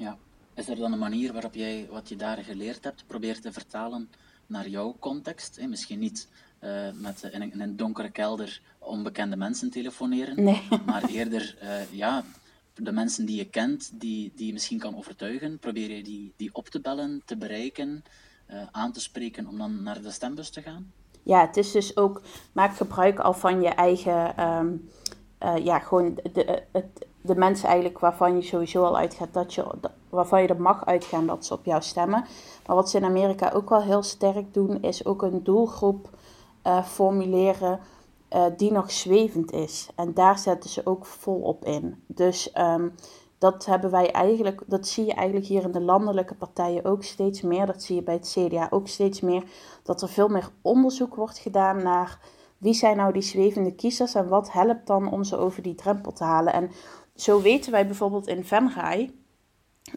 Ja, 0.00 0.16
is 0.54 0.68
er 0.68 0.76
dan 0.76 0.92
een 0.92 0.98
manier 0.98 1.32
waarop 1.32 1.54
jij 1.54 1.88
wat 1.90 2.08
je 2.08 2.16
daar 2.16 2.36
geleerd 2.36 2.84
hebt 2.84 3.04
probeert 3.06 3.42
te 3.42 3.52
vertalen 3.52 4.10
naar 4.46 4.68
jouw 4.68 4.96
context? 4.98 5.60
Misschien 5.68 5.98
niet 5.98 6.28
uh, 6.60 6.88
met 6.94 7.22
in 7.22 7.42
een, 7.42 7.52
in 7.52 7.60
een, 7.60 7.76
donkere 7.76 8.10
kelder 8.10 8.60
onbekende 8.78 9.36
mensen 9.36 9.70
telefoneren, 9.70 10.44
nee. 10.44 10.62
maar 10.86 11.04
eerder 11.04 11.58
uh, 11.62 11.92
ja, 11.92 12.24
de 12.74 12.92
mensen 12.92 13.26
die 13.26 13.36
je 13.36 13.44
kent, 13.44 13.90
die, 13.94 14.32
die 14.34 14.46
je 14.46 14.52
misschien 14.52 14.78
kan 14.78 14.96
overtuigen, 14.96 15.58
probeer 15.58 15.90
je 15.90 16.02
die, 16.02 16.32
die 16.36 16.50
op 16.52 16.68
te 16.68 16.80
bellen, 16.80 17.22
te 17.24 17.36
bereiken, 17.36 18.04
uh, 18.50 18.62
aan 18.70 18.92
te 18.92 19.00
spreken 19.00 19.46
om 19.46 19.58
dan 19.58 19.82
naar 19.82 20.02
de 20.02 20.10
stembus 20.10 20.50
te 20.50 20.62
gaan? 20.62 20.92
Ja, 21.22 21.46
het 21.46 21.56
is 21.56 21.72
dus 21.72 21.96
ook, 21.96 22.22
maak 22.52 22.76
gebruik 22.76 23.18
al 23.18 23.34
van 23.34 23.62
je 23.62 23.68
eigen, 23.68 24.46
um, 24.46 24.88
uh, 25.42 25.64
ja, 25.64 25.78
gewoon 25.78 26.18
de, 26.32 26.62
het, 26.72 27.06
de 27.20 27.34
mensen 27.34 27.68
eigenlijk 27.68 27.98
waarvan 27.98 28.36
je 28.36 28.42
sowieso 28.42 28.84
al 28.84 28.96
uitgaat 28.96 29.32
dat 29.32 29.54
je, 29.54 29.64
waarvan 30.08 30.42
je 30.42 30.48
er 30.48 30.60
mag 30.60 30.86
uitgaan 30.86 31.26
dat 31.26 31.44
ze 31.44 31.54
op 31.54 31.64
jou 31.64 31.82
stemmen. 31.82 32.24
Maar 32.66 32.76
wat 32.76 32.90
ze 32.90 32.96
in 32.96 33.04
Amerika 33.04 33.50
ook 33.54 33.68
wel 33.68 33.82
heel 33.82 34.02
sterk 34.02 34.54
doen, 34.54 34.82
is 34.82 35.04
ook 35.04 35.22
een 35.22 35.42
doelgroep 35.44 36.08
uh, 36.66 36.84
formuleren 36.84 37.80
uh, 38.32 38.44
die 38.56 38.72
nog 38.72 38.90
zwevend 38.90 39.52
is. 39.52 39.88
En 39.94 40.14
daar 40.14 40.38
zetten 40.38 40.70
ze 40.70 40.86
ook 40.86 41.06
volop 41.06 41.64
in. 41.64 42.02
Dus 42.06 42.52
um, 42.58 42.94
dat 43.38 43.66
hebben 43.66 43.90
wij 43.90 44.10
eigenlijk, 44.12 44.62
dat 44.66 44.86
zie 44.86 45.04
je 45.04 45.14
eigenlijk 45.14 45.46
hier 45.46 45.62
in 45.62 45.72
de 45.72 45.80
landelijke 45.80 46.34
partijen 46.34 46.84
ook 46.84 47.04
steeds 47.04 47.40
meer. 47.40 47.66
Dat 47.66 47.82
zie 47.82 47.94
je 47.94 48.02
bij 48.02 48.14
het 48.14 48.36
CDA 48.38 48.66
ook 48.70 48.88
steeds 48.88 49.20
meer. 49.20 49.44
Dat 49.82 50.02
er 50.02 50.08
veel 50.08 50.28
meer 50.28 50.50
onderzoek 50.62 51.14
wordt 51.14 51.38
gedaan 51.38 51.82
naar 51.82 52.18
wie 52.58 52.74
zijn 52.74 52.96
nou 52.96 53.12
die 53.12 53.22
zwevende 53.22 53.74
kiezers 53.74 54.14
en 54.14 54.28
wat 54.28 54.52
helpt 54.52 54.86
dan 54.86 55.10
om 55.10 55.24
ze 55.24 55.36
over 55.36 55.62
die 55.62 55.74
drempel 55.74 56.12
te 56.12 56.24
halen. 56.24 56.52
En 56.52 56.70
zo 57.20 57.40
weten 57.42 57.72
wij 57.72 57.86
bijvoorbeeld 57.86 58.26
in 58.26 58.44
Venray 58.44 59.10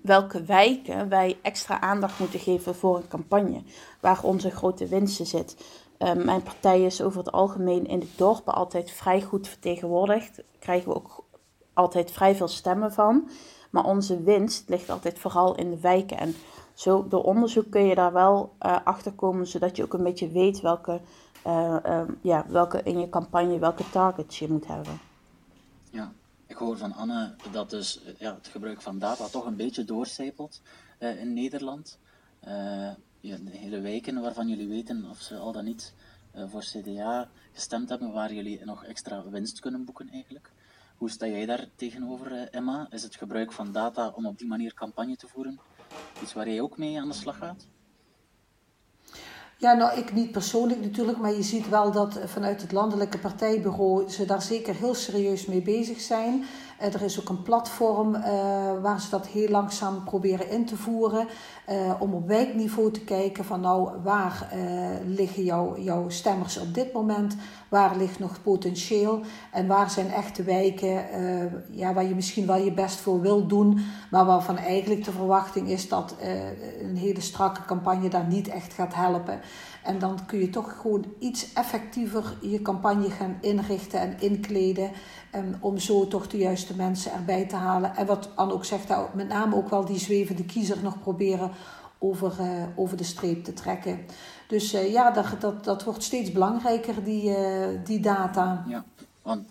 welke 0.04 0.44
wijken 0.44 1.10
wij 1.10 1.38
extra 1.42 1.82
aandacht 1.82 2.20
moeten 2.20 2.40
geven 2.40 2.76
voor 2.76 2.96
een 2.98 3.08
campagne 3.08 3.64
waar 4.02 4.24
onze 4.24 4.50
grote 4.50 4.88
winsten 4.88 5.26
zit. 5.26 5.58
Uh, 6.00 6.14
mijn 6.14 6.44
partij 6.44 6.82
is 6.82 7.02
over 7.02 7.18
het 7.20 7.32
algemeen 7.32 7.88
in 7.88 8.00
de 8.00 8.08
dorpen 8.16 8.54
altijd 8.54 8.92
vrij 8.92 9.22
goed 9.22 9.48
vertegenwoordigd. 9.48 10.36
Daar 10.36 10.46
krijgen 10.60 10.90
we 10.90 10.96
ook 10.96 11.26
altijd 11.74 12.12
vrij 12.12 12.36
veel 12.36 12.48
stemmen 12.48 12.94
van. 12.94 13.30
Maar 13.72 13.86
onze 13.86 14.24
winst 14.24 14.70
ligt 14.70 14.90
altijd 14.90 15.20
vooral 15.20 15.56
in 15.56 15.70
de 15.70 15.80
wijken. 15.80 16.18
En 16.18 16.36
zo 16.74 17.08
door 17.08 17.24
onderzoek 17.24 17.70
kun 17.70 17.86
je 17.86 17.96
daar 17.96 18.14
wel 18.14 18.54
uh, 18.66 18.78
achter 18.84 19.12
komen, 19.12 19.48
zodat 19.48 19.76
je 19.76 19.84
ook 19.84 19.94
een 19.94 20.04
beetje 20.04 20.32
weet 20.32 20.62
welke, 20.62 21.02
uh, 21.48 22.02
ja, 22.22 22.46
welke 22.48 22.82
in 22.84 23.00
je 23.00 23.10
campagne, 23.10 23.60
welke 23.60 23.90
targets 23.90 24.40
je 24.40 24.50
moet 24.50 24.68
hebben. 24.68 25.00
Ja, 25.90 26.12
ik 26.54 26.60
hoor 26.60 26.78
van 26.78 26.94
Anne 26.94 27.36
dat 27.52 27.70
dus 27.70 28.00
ja, 28.18 28.36
het 28.36 28.48
gebruik 28.48 28.82
van 28.82 29.00
data 29.00 29.28
toch 29.28 29.46
een 29.46 29.56
beetje 29.56 29.84
doorcijpelt 29.84 30.62
in 31.00 31.34
Nederland. 31.34 32.00
De 32.40 33.50
hele 33.50 33.80
wijken 33.80 34.22
waarvan 34.22 34.48
jullie 34.48 34.68
weten 34.68 35.10
of 35.10 35.22
ze 35.22 35.38
al 35.38 35.52
dan 35.52 35.64
niet 35.64 35.94
voor 36.48 36.62
CDA 36.62 37.30
gestemd 37.54 37.90
hebben, 37.90 38.12
waar 38.12 38.34
jullie 38.34 38.66
nog 38.66 38.84
extra 38.84 39.30
winst 39.30 39.60
kunnen 39.60 39.86
boeken 39.86 40.10
eigenlijk. 40.10 40.52
Hoe 40.98 41.10
sta 41.10 41.28
jij 41.28 41.46
daar 41.46 41.68
tegenover, 41.76 42.50
Emma? 42.50 42.88
Is 42.90 43.04
het 43.04 43.16
gebruik 43.16 43.52
van 43.52 43.72
data 43.72 44.08
om 44.16 44.26
op 44.26 44.38
die 44.38 44.48
manier 44.48 44.74
campagne 44.74 45.16
te 45.16 45.28
voeren 45.28 45.60
iets 46.22 46.34
waar 46.34 46.50
jij 46.50 46.62
ook 46.62 46.78
mee 46.78 47.00
aan 47.00 47.08
de 47.08 47.14
slag 47.14 47.38
gaat? 47.38 47.68
Ja, 49.64 49.74
nou, 49.74 49.98
ik 49.98 50.14
niet 50.14 50.32
persoonlijk 50.32 50.82
natuurlijk, 50.82 51.18
maar 51.18 51.34
je 51.34 51.44
ziet 51.44 51.70
wel 51.70 51.92
dat 51.92 52.20
vanuit 52.26 52.62
het 52.62 52.72
landelijke 52.72 53.18
partijbureau 53.18 54.10
ze 54.10 54.26
daar 54.26 54.42
zeker 54.42 54.76
heel 54.76 54.94
serieus 54.96 55.46
mee 55.46 55.62
bezig 55.62 56.00
zijn. 56.00 56.46
Er 56.84 57.02
is 57.02 57.20
ook 57.20 57.30
een 57.30 57.44
platform 57.44 58.16
uh, 58.16 58.24
waar 58.82 59.02
ze 59.02 59.10
dat 59.10 59.28
heel 59.28 59.50
langzaam 59.50 60.04
proberen 60.04 60.50
in 60.50 60.66
te 60.66 60.78
voeren. 60.78 61.28
Uh, 61.70 61.94
om 62.00 62.14
op 62.14 62.28
wijkniveau 62.28 62.92
te 62.92 63.04
kijken 63.04 63.46
van 63.46 63.62
nou, 63.62 63.90
waar 64.04 64.54
liggen 65.06 65.44
jouw, 65.44 65.78
jouw 65.78 66.10
stemmers 66.10 66.60
op 66.60 66.74
dit 66.74 66.94
moment? 66.94 67.36
Waar 67.70 67.98
ligt 67.98 68.20
nog 68.20 68.42
potentieel? 68.42 69.22
En 69.52 69.68
waar 69.68 69.90
zijn 69.90 70.12
echte 70.12 70.44
wijken 70.44 71.06
ja, 71.72 71.94
waar 71.94 72.06
je 72.06 72.16
misschien 72.16 72.48
wel 72.48 72.58
je 72.58 72.74
best 72.74 73.00
voor 73.00 73.22
wil 73.22 73.48
doen, 73.48 73.80
maar 74.12 74.26
waarvan 74.26 74.58
eigenlijk 74.58 75.06
de 75.06 75.12
verwachting 75.12 75.70
is 75.70 75.90
dat 75.90 76.16
een 76.82 76.98
hele 76.98 77.22
strakke 77.22 77.66
campagne 77.66 78.10
daar 78.10 78.28
niet 78.28 78.48
echt 78.48 78.74
gaat 78.74 78.96
helpen. 78.96 79.40
En 79.84 80.00
dan 80.00 80.26
kun 80.26 80.40
je 80.40 80.50
toch 80.50 80.82
gewoon 80.82 81.06
iets 81.20 81.54
effectiever 81.54 82.38
je 82.42 82.62
campagne 82.62 83.10
gaan 83.10 83.38
inrichten 83.42 84.00
en 84.00 84.20
inkleden. 84.20 84.92
Um, 85.36 85.58
om 85.60 85.78
zo 85.78 86.08
toch 86.08 86.28
de 86.28 86.38
juiste 86.38 86.76
mensen 86.76 87.12
erbij 87.12 87.46
te 87.46 87.56
halen. 87.56 87.96
En 87.96 88.06
wat 88.06 88.30
Anne 88.36 88.54
ook 88.54 88.66
zegt, 88.66 89.14
met 89.14 89.28
name 89.28 89.56
ook 89.56 89.70
wel 89.70 89.86
die 89.86 90.00
zwevende 90.00 90.46
kiezer 90.46 90.84
nog 90.84 91.00
proberen 91.00 91.52
over, 92.04 92.34
uh, 92.40 92.64
over 92.76 92.98
de 92.98 93.04
streep 93.04 93.44
te 93.44 93.54
trekken. 93.54 94.06
Dus 94.48 94.74
uh, 94.74 94.92
ja, 94.92 95.12
dat, 95.12 95.26
dat, 95.40 95.64
dat 95.64 95.84
wordt 95.84 96.04
steeds 96.04 96.32
belangrijker, 96.32 97.04
die, 97.04 97.30
uh, 97.30 97.68
die 97.84 98.00
data. 98.00 98.66
Ja, 98.68 98.86
want 99.22 99.48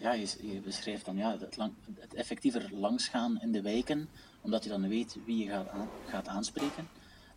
ja, 0.00 0.12
je, 0.12 0.60
beschrijft 0.64 1.04
dan 1.04 1.16
ja, 1.16 1.36
het, 1.38 1.56
lang, 1.56 1.72
het 2.00 2.14
effectiever 2.14 2.70
langsgaan 2.72 3.38
in 3.40 3.52
de 3.52 3.62
wijken, 3.62 4.08
omdat 4.40 4.64
je 4.64 4.70
dan 4.70 4.88
weet 4.88 5.16
wie 5.24 5.44
je 5.44 5.50
gaat, 5.50 5.68
gaat 6.06 6.28
aanspreken. 6.28 6.88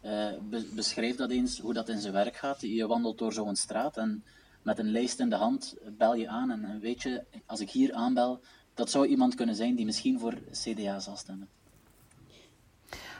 Be, 0.01 0.69
beschrijf 0.75 1.15
dat 1.15 1.29
eens, 1.29 1.59
hoe 1.59 1.73
dat 1.73 1.89
in 1.89 1.99
zijn 1.99 2.13
werk 2.13 2.35
gaat. 2.35 2.61
Je 2.61 2.87
wandelt 2.87 3.17
door 3.17 3.33
zo'n 3.33 3.55
straat 3.55 3.97
en 3.97 4.23
met 4.61 4.79
een 4.79 4.91
lijst 4.91 5.19
in 5.19 5.29
de 5.29 5.35
hand 5.35 5.75
bel 5.97 6.15
je 6.15 6.27
aan 6.27 6.51
en 6.51 6.79
weet 6.79 7.01
je, 7.01 7.23
als 7.45 7.59
ik 7.59 7.69
hier 7.69 7.93
aanbel, 7.93 8.39
dat 8.73 8.89
zou 8.89 9.07
iemand 9.07 9.35
kunnen 9.35 9.55
zijn 9.55 9.75
die 9.75 9.85
misschien 9.85 10.19
voor 10.19 10.37
CDA 10.51 10.99
zal 10.99 11.15
stemmen. 11.15 11.49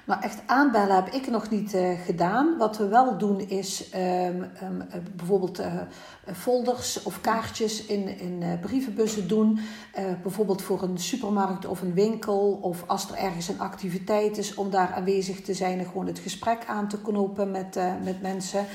Nou, 0.06 0.22
echt 0.22 0.42
aanbellen 0.46 0.96
heb 0.96 1.08
ik 1.08 1.28
nog 1.28 1.50
niet 1.50 1.74
uh, 1.74 2.00
gedaan. 2.06 2.58
Wat 2.58 2.78
we 2.78 2.88
wel 2.88 3.18
doen 3.18 3.40
is 3.40 3.94
um, 3.96 4.52
um, 4.64 4.84
bijvoorbeeld 5.16 5.60
uh, 5.60 5.74
folders 6.34 7.04
of 7.04 7.22
kaartjes 7.22 7.86
in, 7.86 8.20
in 8.20 8.60
brievenbussen 8.62 9.28
doen. 9.28 9.60
bijvoorbeeld 10.22 10.62
voor 10.62 10.84
een 10.84 10.98
supermarkt 10.98 11.66
of 11.66 11.82
een 11.82 11.94
winkel. 11.94 12.60
Of 12.62 12.84
als 12.88 13.10
er 13.10 13.18
ergens 13.18 13.48
een 13.48 13.60
activiteit 13.60 14.38
is 14.38 14.56
om 14.56 14.70
daar 14.70 14.94
aanwezig 14.94 15.42
te 15.42 15.54
zijn 15.54 15.80
en 15.80 15.86
gewoon 15.86 16.08
het 16.08 16.20
gesprek 16.20 16.66
aan 16.68 16.88
te 16.88 17.02
knopen 17.02 17.52
met, 17.52 17.80
met 18.04 18.22
mensen. 18.22 18.66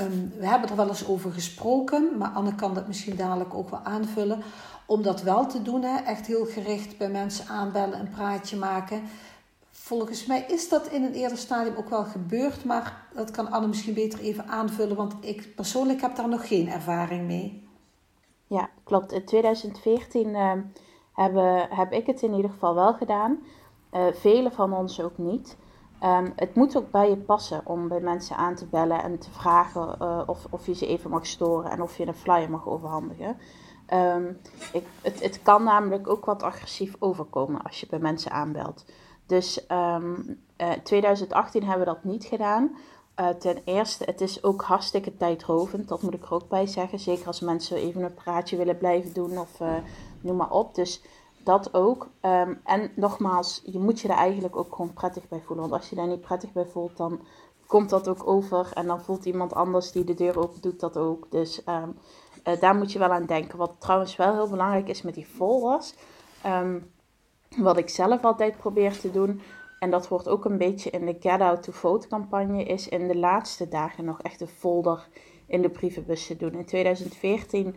Um, 0.00 0.32
we 0.38 0.46
hebben 0.46 0.70
er 0.70 0.76
wel 0.76 0.88
eens 0.88 1.06
over 1.06 1.32
gesproken, 1.32 2.08
maar 2.18 2.28
Anne 2.28 2.54
kan 2.54 2.74
dat 2.74 2.86
misschien 2.86 3.16
dadelijk 3.16 3.54
ook 3.54 3.70
wel 3.70 3.80
aanvullen. 3.82 4.42
Om 4.86 5.02
dat 5.02 5.22
wel 5.22 5.46
te 5.46 5.62
doen, 5.62 5.82
hè, 5.82 5.96
echt 5.96 6.26
heel 6.26 6.44
gericht 6.44 6.98
bij 6.98 7.08
mensen 7.08 7.46
aanbellen, 7.48 8.00
een 8.00 8.10
praatje 8.10 8.56
maken. 8.56 9.02
Volgens 9.92 10.26
mij 10.26 10.44
is 10.48 10.68
dat 10.68 10.86
in 10.86 11.04
een 11.04 11.12
eerder 11.12 11.38
stadium 11.38 11.76
ook 11.76 11.88
wel 11.88 12.04
gebeurd, 12.04 12.64
maar 12.64 13.06
dat 13.14 13.30
kan 13.30 13.50
Anne 13.50 13.66
misschien 13.66 13.94
beter 13.94 14.18
even 14.18 14.46
aanvullen, 14.46 14.96
want 14.96 15.16
ik 15.20 15.54
persoonlijk 15.54 16.00
heb 16.00 16.16
daar 16.16 16.28
nog 16.28 16.48
geen 16.48 16.68
ervaring 16.68 17.26
mee. 17.26 17.68
Ja, 18.46 18.70
klopt. 18.84 19.12
In 19.12 19.24
2014 19.24 20.28
uh, 20.28 20.52
hebben, 21.12 21.68
heb 21.70 21.92
ik 21.92 22.06
het 22.06 22.22
in 22.22 22.34
ieder 22.34 22.50
geval 22.50 22.74
wel 22.74 22.94
gedaan. 22.94 23.38
Uh, 23.92 24.06
velen 24.12 24.52
van 24.52 24.72
ons 24.72 25.00
ook 25.00 25.18
niet. 25.18 25.56
Um, 26.02 26.32
het 26.36 26.54
moet 26.54 26.76
ook 26.76 26.90
bij 26.90 27.08
je 27.08 27.16
passen 27.16 27.60
om 27.64 27.88
bij 27.88 28.00
mensen 28.00 28.36
aan 28.36 28.54
te 28.54 28.66
bellen 28.66 29.02
en 29.02 29.18
te 29.18 29.30
vragen 29.30 29.96
uh, 30.02 30.22
of, 30.26 30.46
of 30.50 30.66
je 30.66 30.74
ze 30.74 30.86
even 30.86 31.10
mag 31.10 31.26
storen 31.26 31.70
en 31.70 31.82
of 31.82 31.96
je 31.96 32.06
een 32.06 32.14
flyer 32.14 32.50
mag 32.50 32.68
overhandigen. 32.68 33.36
Um, 33.94 34.40
ik, 34.72 34.86
het, 35.02 35.22
het 35.22 35.42
kan 35.42 35.64
namelijk 35.64 36.08
ook 36.08 36.24
wat 36.24 36.42
agressief 36.42 36.94
overkomen 36.98 37.62
als 37.62 37.80
je 37.80 37.86
bij 37.86 37.98
mensen 37.98 38.30
aanbelt. 38.32 38.84
Dus 39.26 39.64
um, 39.68 40.40
uh, 40.58 40.70
2018 40.84 41.62
hebben 41.62 41.86
we 41.86 41.92
dat 41.92 42.04
niet 42.04 42.24
gedaan. 42.24 42.76
Uh, 43.20 43.28
ten 43.28 43.62
eerste, 43.64 44.04
het 44.04 44.20
is 44.20 44.44
ook 44.44 44.62
hartstikke 44.62 45.16
tijdrovend, 45.16 45.88
dat 45.88 46.02
moet 46.02 46.14
ik 46.14 46.22
er 46.22 46.34
ook 46.34 46.48
bij 46.48 46.66
zeggen. 46.66 46.98
Zeker 46.98 47.26
als 47.26 47.40
mensen 47.40 47.76
even 47.76 48.02
een 48.02 48.14
praatje 48.14 48.56
willen 48.56 48.78
blijven 48.78 49.12
doen 49.12 49.38
of 49.38 49.60
uh, 49.60 49.74
noem 50.20 50.36
maar 50.36 50.50
op. 50.50 50.74
Dus 50.74 51.02
dat 51.44 51.74
ook. 51.74 52.08
Um, 52.22 52.60
en 52.64 52.90
nogmaals, 52.94 53.62
je 53.64 53.78
moet 53.78 54.00
je 54.00 54.08
er 54.08 54.14
eigenlijk 54.16 54.56
ook 54.56 54.74
gewoon 54.74 54.92
prettig 54.92 55.28
bij 55.28 55.42
voelen. 55.46 55.68
Want 55.68 55.80
als 55.80 55.90
je 55.90 55.96
daar 55.96 56.06
niet 56.06 56.20
prettig 56.20 56.52
bij 56.52 56.66
voelt, 56.66 56.96
dan 56.96 57.20
komt 57.66 57.90
dat 57.90 58.08
ook 58.08 58.26
over. 58.26 58.70
En 58.74 58.86
dan 58.86 59.02
voelt 59.02 59.24
iemand 59.24 59.54
anders 59.54 59.92
die 59.92 60.04
de 60.04 60.14
deur 60.14 60.38
open 60.38 60.60
doet 60.60 60.80
dat 60.80 60.96
ook. 60.96 61.30
Dus 61.30 61.64
ehm, 61.64 61.90
eh, 62.42 62.60
daar 62.60 62.74
moet 62.74 62.92
je 62.92 62.98
wel 62.98 63.12
aan 63.12 63.26
denken. 63.26 63.58
Wat 63.58 63.74
trouwens 63.78 64.16
wel 64.16 64.34
heel 64.34 64.48
belangrijk 64.48 64.88
is 64.88 65.02
met 65.02 65.14
die. 65.14 65.26
Ehm, 66.42 66.78
wat 67.56 67.76
ik 67.76 67.88
zelf 67.88 68.24
altijd 68.24 68.56
probeer 68.56 68.98
te 68.98 69.10
doen. 69.10 69.40
En 69.78 69.90
dat 69.90 70.06
hoort 70.06 70.28
ook 70.28 70.44
een 70.44 70.58
beetje 70.58 70.90
in 70.90 71.06
de 71.06 71.16
Get 71.20 71.40
Out 71.40 71.62
to 71.62 71.72
Vote 71.72 72.08
campagne. 72.08 72.64
Is 72.64 72.88
in 72.88 73.08
de 73.08 73.16
laatste 73.16 73.68
dagen 73.68 74.04
nog 74.04 74.22
echt 74.22 74.40
een 74.40 74.48
folder 74.48 75.08
in 75.46 75.62
de 75.62 75.70
brievenbus 75.70 76.26
te 76.26 76.36
doen. 76.36 76.52
In 76.52 76.64
2014 76.64 77.76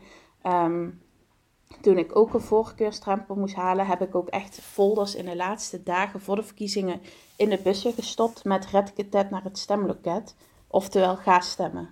toen 1.81 1.97
ik 1.97 2.15
ook 2.15 2.33
een 2.33 2.41
voorkeurstrempel 2.41 3.35
moest 3.35 3.55
halen, 3.55 3.87
heb 3.87 4.01
ik 4.01 4.15
ook 4.15 4.27
echt 4.27 4.59
folders 4.59 5.15
in 5.15 5.25
de 5.25 5.35
laatste 5.35 5.83
dagen 5.83 6.21
voor 6.21 6.35
de 6.35 6.43
verkiezingen 6.43 7.01
in 7.35 7.49
de 7.49 7.59
bussen 7.63 7.93
gestopt 7.93 8.43
met 8.43 8.65
red 8.65 9.29
naar 9.29 9.43
het 9.43 9.57
stemloket. 9.57 10.35
Oftewel, 10.67 11.15
ga 11.15 11.39
stemmen. 11.39 11.89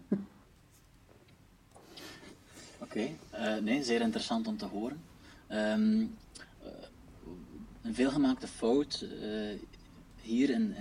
Oké, 2.80 3.10
uh, 3.34 3.58
nee, 3.62 3.84
zeer 3.84 4.02
interessant 4.02 4.48
om 4.48 4.58
te 4.58 4.66
horen. 4.66 5.02
Um, 5.50 6.18
een 7.84 7.96
veelgemaakte 7.96 8.48
fout 8.48 9.06
uh, 9.22 9.60
hier 10.22 10.50
in, 10.50 10.76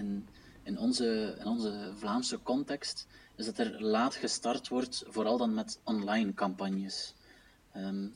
in, 0.62 0.78
onze, 0.78 1.38
onze 1.44 1.92
Vlaamse 1.97 2.42
context 2.42 3.06
is 3.37 3.44
dat 3.44 3.59
er 3.59 3.82
laat 3.82 4.14
gestart 4.14 4.68
wordt, 4.68 5.04
vooral 5.06 5.38
dan 5.38 5.54
met 5.54 5.80
online 5.85 6.35
campagnes. 6.35 7.14
Um, 7.76 8.14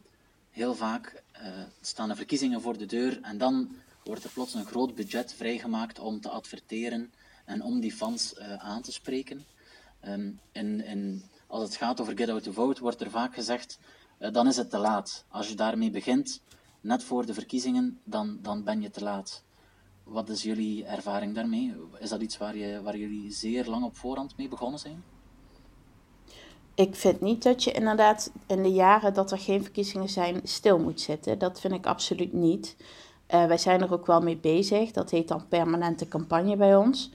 heel 0.50 0.75
vaak 0.75 1.23
uh, 1.43 1.62
staan 1.81 2.11
er 2.11 2.16
verkiezingen 2.16 2.61
voor 2.61 2.78
de 2.78 2.87
deur 2.87 3.21
en 3.23 3.38
dan 3.38 3.76
wordt 4.05 4.25
er 4.25 4.31
plots 4.31 4.55
een 4.55 4.66
groot 4.66 4.95
budget 4.95 5.33
vrijgemaakt 5.33 5.99
om 5.99 6.21
te 6.21 6.28
adverteren 6.28 7.12
en 7.45 7.62
om 7.62 7.81
die 7.81 7.93
fans 7.93 8.35
uh, 8.38 8.55
aan 8.55 8.83
te 8.83 8.93
spreken. 8.93 9.45
Um, 10.07 10.40
als 11.47 11.62
het 11.62 11.76
gaat 11.76 12.00
over 12.00 12.16
Get 12.16 12.28
Out 12.28 12.43
to 12.43 12.52
Vote, 12.52 12.81
wordt 12.81 13.00
er 13.00 13.11
vaak 13.11 13.35
gezegd, 13.35 13.78
dan 14.19 14.47
is 14.47 14.57
het 14.57 14.71
te 14.71 14.78
laat. 14.78 15.25
Als 15.28 15.49
je 15.49 15.55
daarmee 15.55 15.90
begint, 15.90 16.40
net 16.80 17.04
voor 17.04 17.26
de 17.26 17.35
verkiezingen, 17.35 18.00
dan, 18.04 18.38
dan 18.42 18.64
ben 18.64 18.80
je 18.80 18.90
te 18.90 19.02
laat. 19.02 19.45
Wat 20.04 20.28
is 20.28 20.42
jullie 20.42 20.85
ervaring 20.85 21.35
daarmee? 21.35 21.75
Is 21.99 22.09
dat 22.09 22.21
iets 22.21 22.38
waar, 22.38 22.56
je, 22.56 22.83
waar 22.83 22.97
jullie 22.97 23.33
zeer 23.33 23.66
lang 23.66 23.85
op 23.85 23.97
voorhand 23.97 24.37
mee 24.37 24.49
begonnen 24.49 24.78
zijn? 24.78 25.02
ik 26.76 26.95
vind 26.95 27.21
niet 27.21 27.42
dat 27.42 27.64
je 27.64 27.73
inderdaad 27.73 28.30
in 28.47 28.62
de 28.62 28.73
jaren 28.73 29.14
dat 29.14 29.30
er 29.30 29.38
geen 29.38 29.62
verkiezingen 29.62 30.09
zijn 30.09 30.40
stil 30.42 30.78
moet 30.78 31.00
zitten. 31.00 31.38
Dat 31.38 31.61
vind 31.61 31.75
ik 31.75 31.87
absoluut 31.87 32.33
niet. 32.33 32.76
Uh, 33.35 33.47
wij 33.47 33.59
zijn 33.59 33.80
er 33.80 33.92
ook 33.92 34.06
wel 34.06 34.21
mee 34.21 34.37
bezig. 34.37 34.92
Dat 34.92 35.11
heet 35.11 35.28
dan 35.28 35.49
permanente 35.49 36.09
campagne 36.09 36.56
bij 36.56 36.76
ons. 36.76 37.11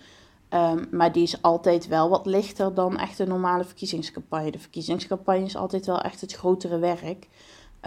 Um, 0.49 0.87
maar 0.91 1.11
die 1.11 1.23
is 1.23 1.41
altijd 1.41 1.87
wel 1.87 2.09
wat 2.09 2.25
lichter 2.25 2.73
dan 2.73 2.97
echt 2.97 3.19
een 3.19 3.27
normale 3.27 3.63
verkiezingscampagne. 3.63 4.51
De 4.51 4.59
verkiezingscampagne 4.59 5.45
is 5.45 5.55
altijd 5.55 5.85
wel 5.85 6.01
echt 6.01 6.21
het 6.21 6.33
grotere 6.33 6.79
werk. 6.79 7.27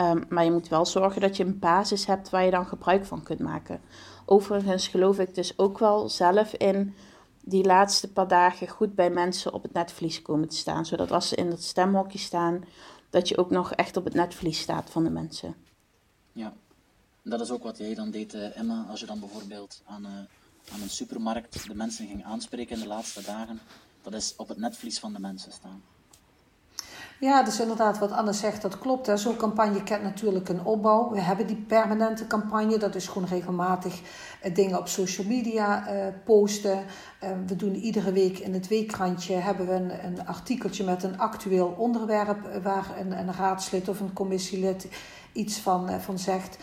Um, 0.01 0.25
maar 0.29 0.45
je 0.45 0.51
moet 0.51 0.69
wel 0.69 0.87
zorgen 0.87 1.21
dat 1.21 1.37
je 1.37 1.45
een 1.45 1.59
basis 1.59 2.07
hebt 2.07 2.31
waar 2.31 2.45
je 2.45 2.51
dan 2.51 2.67
gebruik 2.67 3.05
van 3.05 3.23
kunt 3.23 3.41
maken. 3.41 3.81
Overigens 4.27 4.89
geloof 4.89 5.19
ik 5.19 5.35
dus 5.35 5.59
ook 5.59 5.79
wel 5.79 6.09
zelf 6.09 6.55
in 6.55 6.95
die 7.41 7.65
laatste 7.65 8.13
paar 8.13 8.29
dagen 8.29 8.69
goed 8.69 8.95
bij 8.95 9.11
mensen 9.11 9.53
op 9.53 9.63
het 9.63 9.73
netvlies 9.73 10.23
komen 10.23 10.49
te 10.49 10.57
staan. 10.57 10.87
Zodat 10.87 11.11
als 11.11 11.29
ze 11.29 11.37
in 11.37 11.51
het 11.51 11.65
stemhokje 11.65 12.19
staan, 12.19 12.65
dat 13.11 13.29
je 13.29 13.37
ook 13.37 13.51
nog 13.51 13.73
echt 13.73 13.97
op 13.97 14.05
het 14.05 14.15
netvlies 14.15 14.61
staat 14.61 14.91
van 14.91 15.05
de 15.05 15.11
mensen. 15.11 15.55
Ja, 16.33 16.55
dat 17.23 17.41
is 17.41 17.51
ook 17.51 17.63
wat 17.63 17.79
jij 17.79 17.95
dan 17.95 18.11
deed, 18.11 18.35
eh, 18.35 18.59
Emma, 18.59 18.87
als 18.91 19.01
je 19.01 19.07
dan 19.07 19.21
bijvoorbeeld 19.21 19.83
aan, 19.85 20.03
uh, 20.03 20.73
aan 20.73 20.83
een 20.83 20.91
supermarkt 20.91 21.67
de 21.67 21.75
mensen 21.75 22.07
ging 22.07 22.25
aanspreken 22.25 22.77
in 22.77 22.83
de 22.83 22.89
laatste 22.89 23.23
dagen. 23.23 23.61
Dat 24.03 24.15
is 24.15 24.35
op 24.37 24.49
het 24.49 24.59
netvlies 24.59 24.99
van 24.99 25.13
de 25.13 25.21
mensen 25.21 25.53
staan. 25.53 25.83
Ja, 27.21 27.43
dus 27.43 27.61
inderdaad, 27.61 27.99
wat 27.99 28.13
Anne 28.13 28.33
zegt, 28.33 28.63
dat 28.63 28.79
klopt. 28.79 29.11
Zo'n 29.15 29.37
campagne 29.37 29.83
kent 29.83 30.03
natuurlijk 30.03 30.49
een 30.49 30.65
opbouw. 30.65 31.11
We 31.11 31.21
hebben 31.21 31.47
die 31.47 31.57
permanente 31.57 32.27
campagne, 32.27 32.79
dat 32.79 32.95
is 32.95 33.07
gewoon 33.09 33.29
regelmatig 33.29 34.01
eh, 34.41 34.55
dingen 34.55 34.79
op 34.79 34.89
social 34.89 35.27
media 35.27 35.93
uh, 35.93 36.07
posten. 36.25 36.79
Uh, 37.25 37.31
we 37.47 37.57
doen 37.57 37.75
iedere 37.75 38.13
week 38.13 38.39
in 38.39 38.55
het 38.55 38.69
weekkrantje 38.69 39.35
hebben 39.35 39.67
we 39.67 39.73
een, 40.03 40.27
artikeltje 40.27 40.85
met 40.85 41.03
een 41.03 41.19
actueel 41.19 41.75
onderwerp 41.79 42.63
waar 42.63 42.87
een, 42.99 43.19
een 43.19 43.33
raadslid 43.33 43.89
of 43.89 44.01
een 44.01 44.13
commissielid 44.13 44.89
iets 45.33 45.59
van, 45.59 46.01
van 46.01 46.19
zegt. 46.19 46.59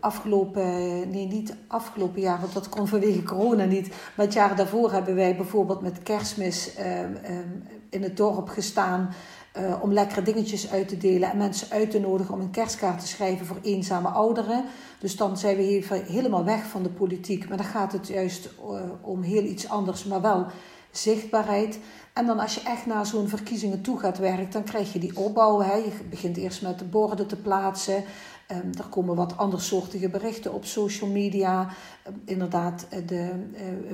Afgelopen, 0.00 0.64
nee, 1.10 1.26
niet 1.26 1.54
afgelopen 1.66 2.20
jaar, 2.20 2.40
want 2.40 2.52
dat 2.52 2.68
kon 2.68 2.88
vanwege 2.88 3.22
corona 3.22 3.64
niet. 3.64 3.88
Maar 3.88 4.26
het 4.26 4.34
jaar 4.34 4.56
daarvoor 4.56 4.92
hebben 4.92 5.14
wij 5.14 5.36
bijvoorbeeld 5.36 5.80
met 5.80 6.02
kerstmis 6.02 6.74
in 7.90 8.02
het 8.02 8.16
dorp 8.16 8.48
gestaan. 8.48 9.10
Uh, 9.58 9.82
om 9.82 9.92
lekkere 9.92 10.22
dingetjes 10.22 10.70
uit 10.70 10.88
te 10.88 10.96
delen 10.96 11.30
en 11.30 11.36
mensen 11.36 11.70
uit 11.70 11.90
te 11.90 11.98
nodigen 12.00 12.34
om 12.34 12.40
een 12.40 12.50
kerstkaart 12.50 13.00
te 13.00 13.06
schrijven 13.06 13.46
voor 13.46 13.58
eenzame 13.62 14.08
ouderen. 14.08 14.64
Dus 14.98 15.16
dan 15.16 15.38
zijn 15.38 15.56
we 15.56 15.62
hier 15.62 16.02
helemaal 16.06 16.44
weg 16.44 16.66
van 16.66 16.82
de 16.82 16.88
politiek. 16.88 17.48
Maar 17.48 17.56
dan 17.56 17.66
gaat 17.66 17.92
het 17.92 18.06
juist 18.06 18.48
uh, 18.60 18.80
om 19.00 19.22
heel 19.22 19.42
iets 19.42 19.68
anders, 19.68 20.04
maar 20.04 20.20
wel 20.20 20.46
zichtbaarheid. 20.90 21.78
En 22.12 22.26
dan 22.26 22.38
als 22.38 22.54
je 22.54 22.60
echt 22.60 22.86
naar 22.86 23.06
zo'n 23.06 23.28
verkiezingen 23.28 23.82
toe 23.82 23.98
gaat 23.98 24.18
werken, 24.18 24.50
dan 24.50 24.64
krijg 24.64 24.92
je 24.92 24.98
die 24.98 25.16
opbouw. 25.16 25.60
Hè. 25.60 25.74
Je 25.74 25.90
begint 26.10 26.36
eerst 26.36 26.62
met 26.62 26.78
de 26.78 26.84
borden 26.84 27.26
te 27.26 27.36
plaatsen. 27.36 28.04
Um, 28.48 28.70
er 28.78 28.86
komen 28.90 29.16
wat 29.16 29.36
andersoortige 29.36 30.08
berichten 30.08 30.52
op 30.52 30.64
social 30.64 31.10
media. 31.10 31.68
Um, 32.08 32.22
inderdaad, 32.24 32.86
eh, 32.90 32.98
de 33.06 33.30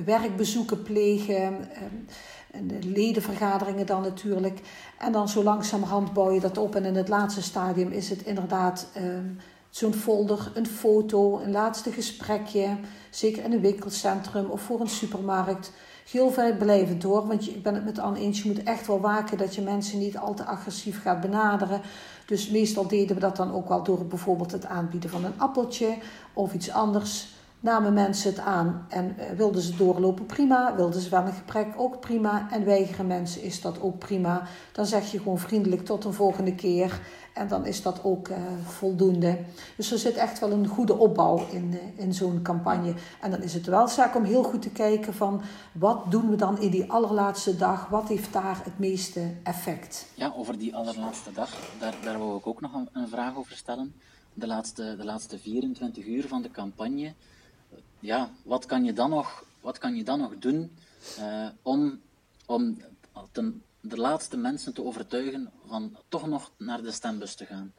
werkbezoeken 0.05 0.83
plegen. 0.83 1.43
Um, 1.43 2.07
en 2.51 2.67
de 2.67 2.79
ledenvergaderingen 2.83 3.85
dan 3.85 4.01
natuurlijk. 4.01 4.61
En 4.97 5.11
dan 5.11 5.29
zo 5.29 5.43
langzamerhand 5.43 6.13
bouw 6.13 6.31
je 6.31 6.39
dat 6.39 6.57
op. 6.57 6.75
En 6.75 6.85
in 6.85 6.95
het 6.95 7.07
laatste 7.07 7.41
stadium 7.41 7.91
is 7.91 8.09
het 8.09 8.21
inderdaad 8.21 8.87
um, 8.97 9.37
zo'n 9.69 9.93
folder, 9.93 10.51
een 10.53 10.67
foto, 10.67 11.39
een 11.39 11.51
laatste 11.51 11.91
gesprekje. 11.91 12.77
Zeker 13.09 13.43
in 13.43 13.53
een 13.53 13.61
winkelcentrum 13.61 14.45
of 14.45 14.61
voor 14.61 14.79
een 14.79 14.89
supermarkt. 14.89 15.71
Heel 16.11 16.31
veel 16.31 16.55
blijvend 16.57 17.03
hoor. 17.03 17.27
Want 17.27 17.47
ik 17.47 17.63
ben 17.63 17.75
het 17.75 17.85
met 17.85 17.99
Anne 17.99 18.19
eens, 18.19 18.41
je 18.41 18.47
moet 18.49 18.63
echt 18.63 18.87
wel 18.87 18.99
waken 18.99 19.37
dat 19.37 19.55
je 19.55 19.61
mensen 19.61 19.99
niet 19.99 20.17
al 20.17 20.33
te 20.33 20.45
agressief 20.45 21.01
gaat 21.01 21.21
benaderen. 21.21 21.81
Dus 22.25 22.49
meestal 22.49 22.87
deden 22.87 23.15
we 23.15 23.21
dat 23.21 23.35
dan 23.35 23.53
ook 23.53 23.67
wel 23.67 23.83
door 23.83 24.05
bijvoorbeeld 24.05 24.51
het 24.51 24.65
aanbieden 24.65 25.09
van 25.09 25.25
een 25.25 25.39
appeltje 25.39 25.97
of 26.33 26.53
iets 26.53 26.71
anders 26.71 27.27
namen 27.61 27.93
mensen 27.93 28.29
het 28.29 28.39
aan 28.39 28.85
en 28.89 29.15
uh, 29.19 29.29
wilden 29.37 29.61
ze 29.61 29.75
doorlopen, 29.75 30.25
prima. 30.25 30.75
Wilden 30.75 31.01
ze 31.01 31.09
wel 31.09 31.25
een 31.25 31.33
gesprek, 31.33 31.67
ook 31.77 31.99
prima. 31.99 32.47
En 32.51 32.65
weigeren 32.65 33.07
mensen, 33.07 33.41
is 33.41 33.61
dat 33.61 33.81
ook 33.81 33.99
prima. 33.99 34.47
Dan 34.71 34.85
zeg 34.85 35.11
je 35.11 35.17
gewoon 35.17 35.39
vriendelijk 35.39 35.85
tot 35.85 36.05
een 36.05 36.13
volgende 36.13 36.55
keer. 36.55 37.01
En 37.33 37.47
dan 37.47 37.65
is 37.65 37.81
dat 37.81 38.03
ook 38.03 38.27
uh, 38.27 38.37
voldoende. 38.63 39.39
Dus 39.77 39.91
er 39.91 39.97
zit 39.97 40.15
echt 40.15 40.39
wel 40.39 40.51
een 40.51 40.67
goede 40.67 40.97
opbouw 40.97 41.47
in, 41.51 41.71
uh, 41.73 41.79
in 41.95 42.13
zo'n 42.13 42.41
campagne. 42.41 42.93
En 43.21 43.31
dan 43.31 43.41
is 43.41 43.53
het 43.53 43.65
wel 43.65 43.87
zaak 43.87 44.15
om 44.15 44.23
heel 44.23 44.43
goed 44.43 44.61
te 44.61 44.69
kijken 44.69 45.13
van... 45.13 45.41
wat 45.71 46.11
doen 46.11 46.29
we 46.29 46.35
dan 46.35 46.59
in 46.59 46.71
die 46.71 46.91
allerlaatste 46.91 47.55
dag? 47.55 47.87
Wat 47.89 48.07
heeft 48.07 48.33
daar 48.33 48.61
het 48.63 48.79
meeste 48.79 49.33
effect? 49.43 50.05
Ja, 50.15 50.33
over 50.35 50.57
die 50.57 50.75
allerlaatste 50.75 51.31
dag, 51.31 51.49
daar, 51.79 51.95
daar 52.03 52.17
wou 52.17 52.37
ik 52.37 52.47
ook 52.47 52.61
nog 52.61 52.73
een, 52.73 52.89
een 52.91 53.07
vraag 53.07 53.35
over 53.35 53.55
stellen. 53.55 53.93
De 54.33 54.47
laatste, 54.47 54.95
de 54.97 55.05
laatste 55.05 55.39
24 55.39 56.05
uur 56.05 56.27
van 56.27 56.41
de 56.41 56.51
campagne 56.51 57.13
ja, 58.01 58.29
wat 58.43 58.65
kan 58.65 58.83
je 58.83 58.93
dan 58.93 59.09
nog, 59.09 59.43
wat 59.61 59.77
kan 59.77 59.95
je 59.95 60.03
dan 60.03 60.19
nog 60.19 60.37
doen 60.39 60.77
uh, 61.19 61.47
om, 61.61 62.01
om 62.45 62.77
de 63.81 63.97
laatste 63.97 64.37
mensen 64.37 64.73
te 64.73 64.83
overtuigen 64.83 65.51
van 65.67 65.95
toch 66.07 66.27
nog 66.27 66.51
naar 66.57 66.81
de 66.81 66.91
stembus 66.91 67.35
te 67.35 67.45
gaan? 67.45 67.73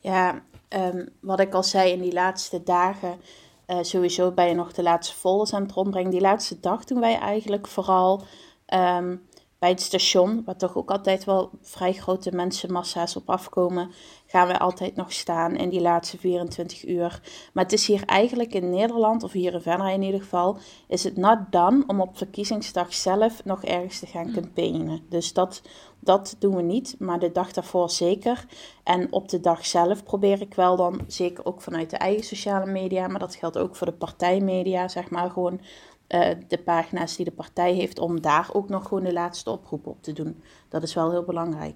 Ja, 0.00 0.42
um, 0.68 1.08
wat 1.20 1.40
ik 1.40 1.54
al 1.54 1.62
zei 1.62 1.92
in 1.92 2.00
die 2.00 2.12
laatste 2.12 2.62
dagen, 2.62 3.20
uh, 3.66 3.82
sowieso 3.82 4.30
ben 4.30 4.48
je 4.48 4.54
nog 4.54 4.72
de 4.72 4.82
laatste 4.82 5.14
folders 5.14 5.52
aan 5.52 5.62
het 5.62 5.72
rondbrengen. 5.72 6.10
Die 6.10 6.20
laatste 6.20 6.60
dag 6.60 6.84
doen 6.84 7.00
wij 7.00 7.18
eigenlijk 7.18 7.66
vooral 7.66 8.24
um, 8.74 9.27
bij 9.58 9.68
het 9.68 9.80
station, 9.80 10.42
waar 10.44 10.56
toch 10.56 10.76
ook 10.76 10.90
altijd 10.90 11.24
wel 11.24 11.50
vrij 11.62 11.92
grote 11.92 12.34
mensenmassa's 12.34 13.16
op 13.16 13.30
afkomen, 13.30 13.90
gaan 14.26 14.48
we 14.48 14.58
altijd 14.58 14.96
nog 14.96 15.12
staan 15.12 15.56
in 15.56 15.68
die 15.68 15.80
laatste 15.80 16.18
24 16.18 16.86
uur. 16.86 17.20
Maar 17.52 17.64
het 17.64 17.72
is 17.72 17.86
hier 17.86 18.02
eigenlijk 18.04 18.54
in 18.54 18.70
Nederland, 18.70 19.22
of 19.22 19.32
hier 19.32 19.54
in 19.54 19.60
Venray 19.60 19.94
in 19.94 20.02
ieder 20.02 20.20
geval, 20.20 20.58
is 20.88 21.04
het 21.04 21.16
not 21.16 21.38
done 21.50 21.84
om 21.86 22.00
op 22.00 22.16
verkiezingsdag 22.16 22.94
zelf 22.94 23.44
nog 23.44 23.64
ergens 23.64 23.98
te 23.98 24.06
gaan 24.06 24.26
mm. 24.26 24.34
campaignen. 24.34 25.02
Dus 25.08 25.32
dat, 25.32 25.62
dat 26.00 26.36
doen 26.38 26.56
we 26.56 26.62
niet, 26.62 26.94
maar 26.98 27.18
de 27.18 27.32
dag 27.32 27.52
daarvoor 27.52 27.90
zeker. 27.90 28.46
En 28.84 29.12
op 29.12 29.28
de 29.28 29.40
dag 29.40 29.66
zelf 29.66 30.04
probeer 30.04 30.40
ik 30.40 30.54
wel 30.54 30.76
dan, 30.76 31.00
zeker 31.06 31.44
ook 31.44 31.62
vanuit 31.62 31.90
de 31.90 31.96
eigen 31.96 32.24
sociale 32.24 32.70
media, 32.70 33.08
maar 33.08 33.20
dat 33.20 33.34
geldt 33.34 33.58
ook 33.58 33.76
voor 33.76 33.86
de 33.86 33.92
partijmedia, 33.92 34.88
zeg 34.88 35.10
maar, 35.10 35.30
gewoon 35.30 35.60
uh, 36.08 36.30
de 36.48 36.58
pagina's 36.58 37.16
die 37.16 37.24
de 37.24 37.30
partij 37.30 37.72
heeft, 37.72 37.98
om 37.98 38.20
daar 38.20 38.48
ook 38.52 38.68
nog 38.68 38.88
gewoon 38.88 39.04
de 39.04 39.12
laatste 39.12 39.50
oproep 39.50 39.86
op 39.86 40.02
te 40.02 40.12
doen. 40.12 40.42
Dat 40.68 40.82
is 40.82 40.94
wel 40.94 41.10
heel 41.10 41.24
belangrijk. 41.24 41.74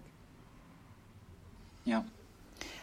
Ja. 1.83 2.05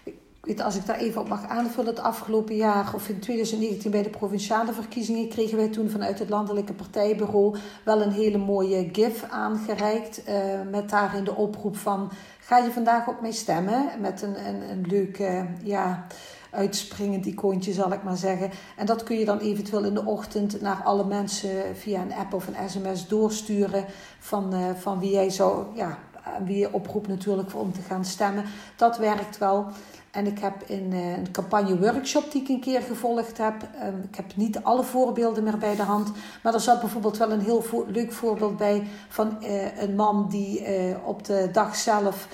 ik 0.03 0.15
weet, 0.41 0.61
als 0.61 0.75
ik 0.75 0.85
daar 0.85 0.97
even 0.97 1.21
op 1.21 1.27
mag 1.27 1.47
aanvullen, 1.47 1.89
het 1.89 2.03
afgelopen 2.03 2.55
jaar 2.55 2.93
of 2.93 3.09
in 3.09 3.19
2019 3.19 3.91
bij 3.91 4.03
de 4.03 4.09
provinciale 4.09 4.73
verkiezingen 4.73 5.29
kregen 5.29 5.57
wij 5.57 5.69
toen 5.69 5.89
vanuit 5.89 6.19
het 6.19 6.29
landelijke 6.29 6.73
partijbureau 6.73 7.57
wel 7.85 8.01
een 8.01 8.11
hele 8.11 8.37
mooie 8.37 8.89
GIF 8.91 9.23
aangereikt. 9.23 10.21
Uh, 10.27 10.61
met 10.71 10.89
daarin 10.89 11.23
de 11.23 11.35
oproep 11.35 11.77
van 11.77 12.11
ga 12.39 12.57
je 12.57 12.71
vandaag 12.71 13.07
op 13.07 13.21
mij 13.21 13.31
stemmen? 13.31 13.89
Met 13.99 14.21
een, 14.21 14.47
een, 14.47 14.69
een 14.69 14.85
leuke, 14.87 15.47
ja, 15.63 16.07
uitspringend 16.51 17.25
icoontje 17.25 17.73
zal 17.73 17.91
ik 17.91 18.03
maar 18.03 18.17
zeggen. 18.17 18.51
En 18.75 18.85
dat 18.85 19.03
kun 19.03 19.19
je 19.19 19.25
dan 19.25 19.39
eventueel 19.39 19.83
in 19.83 19.93
de 19.93 20.05
ochtend 20.05 20.61
naar 20.61 20.81
alle 20.83 21.05
mensen 21.05 21.75
via 21.75 22.01
een 22.01 22.13
app 22.13 22.33
of 22.33 22.47
een 22.47 22.69
sms 22.69 23.07
doorsturen 23.07 23.85
van, 24.19 24.53
uh, 24.53 24.69
van 24.79 24.99
wie 24.99 25.11
jij 25.11 25.29
zou, 25.29 25.65
ja, 25.75 25.97
wie 26.45 26.57
je 26.57 26.73
oproept 26.73 27.07
natuurlijk 27.07 27.55
om 27.55 27.73
te 27.73 27.81
gaan 27.81 28.05
stemmen. 28.05 28.43
Dat 28.75 28.97
werkt 28.97 29.37
wel. 29.37 29.65
En 30.11 30.27
ik 30.27 30.39
heb 30.39 30.63
in 30.65 30.91
uh, 30.91 31.17
een 31.17 31.31
campagne-workshop 31.31 32.31
die 32.31 32.41
ik 32.41 32.49
een 32.49 32.59
keer 32.59 32.81
gevolgd 32.81 33.37
heb. 33.37 33.53
Um, 33.83 34.03
ik 34.09 34.15
heb 34.15 34.35
niet 34.35 34.63
alle 34.63 34.83
voorbeelden 34.83 35.43
meer 35.43 35.57
bij 35.57 35.75
de 35.75 35.81
hand. 35.81 36.11
Maar 36.43 36.53
er 36.53 36.59
zat 36.59 36.79
bijvoorbeeld 36.79 37.17
wel 37.17 37.31
een 37.31 37.41
heel 37.41 37.63
leuk 37.87 38.11
voorbeeld 38.11 38.57
bij 38.57 38.87
van 39.09 39.37
uh, 39.41 39.81
een 39.81 39.95
man 39.95 40.27
die 40.29 40.65
op 41.05 41.25
de 41.25 41.49
dag 41.51 41.75
zelf 41.75 42.27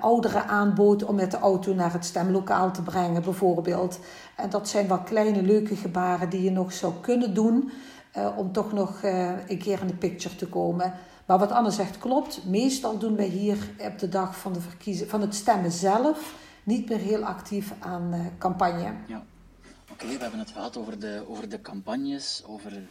ouderen 0.00 0.46
aanbood 0.46 1.04
om 1.04 1.14
met 1.14 1.30
de 1.30 1.38
auto 1.38 1.74
naar 1.74 1.92
het 1.92 2.04
stemlokaal 2.04 2.72
te 2.72 2.82
brengen, 2.82 3.22
bijvoorbeeld. 3.22 3.98
En 4.36 4.50
dat 4.50 4.68
zijn 4.68 4.88
wel 4.88 4.98
kleine 5.00 5.42
leuke 5.42 5.76
gebaren 5.76 6.30
die 6.30 6.42
je 6.42 6.50
nog 6.50 6.72
zou 6.72 6.92
kunnen 7.00 7.34
doen. 7.34 7.70
om 8.36 8.52
toch 8.52 8.72
nog 8.72 9.02
een 9.48 9.58
keer 9.58 9.80
in 9.80 9.86
de 9.86 9.94
picture 9.94 10.36
te 10.36 10.48
komen. 10.48 10.92
Maar 11.26 11.38
wat 11.38 11.50
Anne 11.50 11.70
zegt 11.70 11.98
klopt. 11.98 12.44
Meestal 12.44 12.98
doen 12.98 13.16
wij 13.16 13.26
hier 13.26 13.58
op 13.78 13.98
de 13.98 14.08
dag 14.08 14.38
van, 14.38 14.52
de 14.52 14.60
verkiezen, 14.60 15.08
van 15.08 15.20
het 15.20 15.34
stemmen 15.34 15.72
zelf 15.72 16.34
niet 16.62 16.88
meer 16.88 16.98
heel 16.98 17.24
actief 17.24 17.72
aan 17.78 18.32
campagne. 18.38 18.92
Ja. 19.06 19.24
Oké, 19.92 20.06
we 20.06 20.22
hebben 20.22 20.38
het 20.38 20.50
gehad 20.50 20.76
over 20.76 20.98
de, 20.98 21.24
over 21.28 21.48
de 21.48 21.60
campagnes, 21.60 22.42
over 22.46 22.82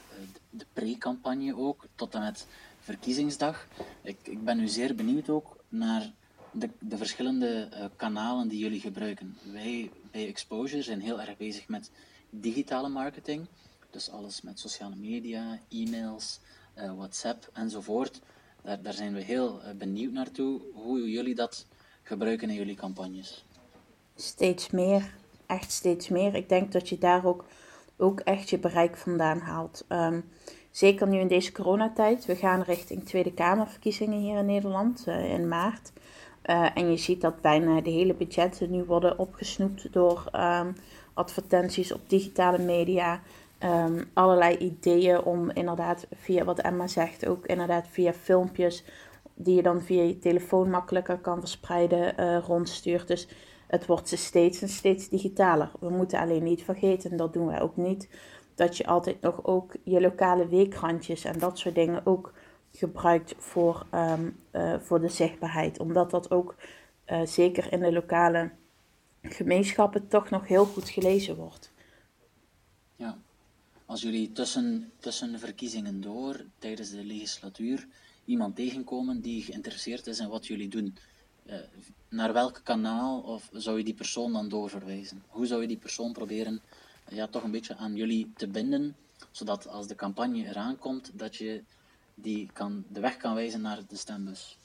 de 0.49 0.65
pre-campagne 0.73 1.57
ook, 1.57 1.85
tot 1.95 2.15
en 2.15 2.21
met 2.21 2.47
verkiezingsdag. 2.79 3.67
Ik, 4.01 4.17
ik 4.23 4.43
ben 4.43 4.57
nu 4.57 4.67
zeer 4.67 4.95
benieuwd 4.95 5.29
ook 5.29 5.55
naar 5.69 6.11
de, 6.59 6.69
de 6.79 6.97
verschillende 6.97 7.69
uh, 7.73 7.85
kanalen 7.95 8.47
die 8.47 8.59
jullie 8.59 8.79
gebruiken. 8.79 9.37
Wij 9.51 9.91
bij 10.11 10.27
Exposure 10.27 10.81
zijn 10.81 11.01
heel 11.01 11.21
erg 11.21 11.37
bezig 11.37 11.67
met 11.67 11.91
digitale 12.29 12.89
marketing. 12.89 13.47
Dus 13.89 14.11
alles 14.11 14.41
met 14.41 14.59
sociale 14.59 14.95
media, 14.95 15.59
e-mails, 15.69 16.39
WhatsApp 16.95 17.49
enzovoort. 17.53 18.21
Daar, 18.63 18.81
daar 18.81 18.93
zijn 18.93 19.13
we 19.13 19.21
heel 19.21 19.61
benieuwd 19.77 20.11
naartoe 20.11 20.61
hoe 20.73 21.11
jullie 21.11 21.35
dat 21.35 21.65
gebruiken 22.03 22.49
in 22.49 22.55
jullie 22.55 22.75
campagnes. 22.75 23.45
Steeds 24.15 24.69
meer, 24.69 25.13
echt 25.45 25.71
steeds 25.71 26.09
meer. 26.09 26.35
Ik 26.35 26.49
denk 26.49 26.71
dat 26.71 26.89
je 26.89 26.97
daar 26.97 27.25
ook, 27.25 27.45
ook 27.97 28.19
echt 28.19 28.49
je 28.49 28.59
bereik 28.59 28.97
vandaan 28.97 29.39
haalt. 29.39 29.85
Um, 29.89 30.29
zeker 30.71 31.07
nu 31.07 31.19
in 31.19 31.27
deze 31.27 31.51
coronatijd. 31.51 32.25
We 32.25 32.35
gaan 32.35 32.61
richting 32.61 33.05
Tweede 33.05 33.33
Kamerverkiezingen 33.33 34.19
hier 34.19 34.37
in 34.37 34.45
Nederland 34.45 35.07
in 35.07 35.47
maart. 35.47 35.91
Uh, 36.47 36.67
en 36.73 36.91
je 36.91 36.97
ziet 36.97 37.21
dat 37.21 37.41
bijna 37.41 37.81
de 37.81 37.89
hele 37.89 38.13
budgetten 38.13 38.71
nu 38.71 38.83
worden 38.83 39.19
opgesnoept 39.19 39.93
door 39.93 40.29
um, 40.35 40.75
advertenties 41.13 41.93
op 41.93 42.09
digitale 42.09 42.57
media. 42.57 43.21
Um, 43.63 44.09
allerlei 44.13 44.57
ideeën 44.57 45.23
om 45.23 45.49
inderdaad 45.49 46.07
via 46.15 46.43
wat 46.43 46.59
Emma 46.59 46.87
zegt, 46.87 47.27
ook 47.27 47.45
inderdaad 47.45 47.87
via 47.87 48.13
filmpjes 48.13 48.83
die 49.33 49.55
je 49.55 49.61
dan 49.61 49.81
via 49.81 50.03
je 50.03 50.19
telefoon 50.19 50.69
makkelijker 50.69 51.17
kan 51.17 51.39
verspreiden, 51.39 52.13
uh, 52.19 52.37
rondstuurt. 52.37 53.07
Dus 53.07 53.27
het 53.67 53.85
wordt 53.85 54.17
steeds 54.17 54.61
en 54.61 54.69
steeds 54.69 55.09
digitaler. 55.09 55.71
We 55.79 55.89
moeten 55.89 56.19
alleen 56.19 56.43
niet 56.43 56.63
vergeten, 56.63 57.11
en 57.11 57.17
dat 57.17 57.33
doen 57.33 57.47
wij 57.47 57.61
ook 57.61 57.75
niet, 57.75 58.09
dat 58.55 58.77
je 58.77 58.87
altijd 58.87 59.21
nog 59.21 59.45
ook 59.45 59.75
je 59.83 60.01
lokale 60.01 60.47
weekrandjes 60.47 61.25
en 61.25 61.39
dat 61.39 61.57
soort 61.57 61.75
dingen 61.75 62.01
ook 62.05 62.33
gebruikt 62.77 63.33
voor, 63.37 63.85
um, 63.93 64.39
uh, 64.51 64.79
voor 64.79 64.99
de 64.99 65.09
zichtbaarheid. 65.09 65.79
Omdat 65.79 66.11
dat 66.11 66.31
ook 66.31 66.55
uh, 67.07 67.25
zeker 67.25 67.71
in 67.71 67.79
de 67.79 67.91
lokale 67.91 68.51
gemeenschappen 69.21 70.07
toch 70.07 70.29
nog 70.29 70.47
heel 70.47 70.65
goed 70.65 70.89
gelezen 70.89 71.35
wordt. 71.35 71.71
Ja, 72.95 73.17
als 73.85 74.01
jullie 74.01 74.31
tussen, 74.31 74.91
tussen 74.99 75.31
de 75.31 75.39
verkiezingen 75.39 76.01
door, 76.01 76.45
tijdens 76.59 76.89
de 76.89 77.05
legislatuur, 77.05 77.87
iemand 78.25 78.55
tegenkomen 78.55 79.21
die 79.21 79.43
geïnteresseerd 79.43 80.07
is 80.07 80.19
in 80.19 80.29
wat 80.29 80.47
jullie 80.47 80.69
doen, 80.69 80.95
uh, 81.45 81.55
naar 82.09 82.33
welk 82.33 82.61
kanaal 82.63 83.19
of 83.19 83.49
zou 83.51 83.77
je 83.77 83.83
die 83.83 83.93
persoon 83.93 84.33
dan 84.33 84.49
doorverwijzen? 84.49 85.23
Hoe 85.27 85.45
zou 85.45 85.61
je 85.61 85.67
die 85.67 85.77
persoon 85.77 86.13
proberen 86.13 86.61
ja, 87.09 87.27
toch 87.27 87.43
een 87.43 87.51
beetje 87.51 87.75
aan 87.75 87.95
jullie 87.95 88.31
te 88.35 88.47
binden, 88.47 88.95
zodat 89.31 89.67
als 89.67 89.87
de 89.87 89.95
campagne 89.95 90.45
eraan 90.45 90.77
komt, 90.77 91.11
dat 91.13 91.35
je 91.35 91.63
die 92.19 92.49
kan, 92.53 92.83
de 92.87 92.99
weg 92.99 93.17
kan 93.17 93.35
wijzen 93.35 93.61
naar 93.61 93.79
de 93.87 93.95
stembus? 93.95 94.57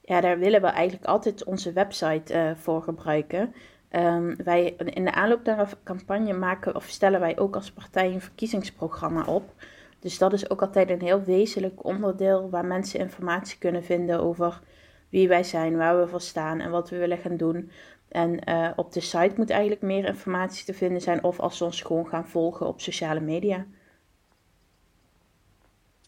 Ja, 0.00 0.20
daar 0.20 0.38
willen 0.38 0.60
we 0.60 0.66
eigenlijk 0.66 1.06
altijd 1.06 1.44
onze 1.44 1.72
website 1.72 2.34
uh, 2.34 2.54
voor 2.54 2.82
gebruiken. 2.82 3.54
Um, 3.90 4.36
wij, 4.36 4.66
in 4.76 5.04
de 5.04 5.12
aanloop 5.12 5.44
naar 5.44 5.58
een 5.58 5.82
campagne 5.82 6.32
maken 6.32 6.74
of 6.74 6.84
stellen 6.84 7.20
wij 7.20 7.38
ook 7.38 7.54
als 7.54 7.72
partij 7.72 8.12
een 8.12 8.20
verkiezingsprogramma 8.20 9.24
op. 9.24 9.54
Dus 9.98 10.18
dat 10.18 10.32
is 10.32 10.50
ook 10.50 10.60
altijd 10.60 10.90
een 10.90 11.02
heel 11.02 11.22
wezenlijk 11.22 11.84
onderdeel 11.84 12.50
waar 12.50 12.64
mensen 12.64 13.00
informatie 13.00 13.58
kunnen 13.58 13.84
vinden 13.84 14.20
over 14.20 14.60
wie 15.08 15.28
wij 15.28 15.44
zijn, 15.44 15.76
waar 15.76 16.00
we 16.00 16.06
voor 16.06 16.20
staan 16.20 16.60
en 16.60 16.70
wat 16.70 16.90
we 16.90 16.96
willen 16.96 17.18
gaan 17.18 17.36
doen. 17.36 17.70
En 18.08 18.48
uh, 18.48 18.70
op 18.76 18.92
de 18.92 19.00
site 19.00 19.34
moet 19.36 19.50
eigenlijk 19.50 19.82
meer 19.82 20.04
informatie 20.04 20.64
te 20.64 20.74
vinden 20.74 21.00
zijn, 21.00 21.24
of 21.24 21.40
als 21.40 21.56
ze 21.56 21.64
ons 21.64 21.80
gewoon 21.82 22.06
gaan 22.06 22.28
volgen 22.28 22.66
op 22.66 22.80
sociale 22.80 23.20
media. 23.20 23.66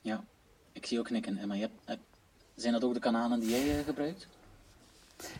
Ja, 0.02 0.24
ik 0.80 0.86
zie 0.86 0.98
ook 0.98 1.04
knikken. 1.04 1.38
Emma, 1.38 1.54
je 1.54 1.68
hebt, 1.84 2.00
zijn 2.54 2.72
dat 2.72 2.84
ook 2.84 2.94
de 2.94 3.00
kanalen 3.00 3.40
die 3.40 3.50
jij 3.50 3.78
uh, 3.78 3.84
gebruikt? 3.84 4.26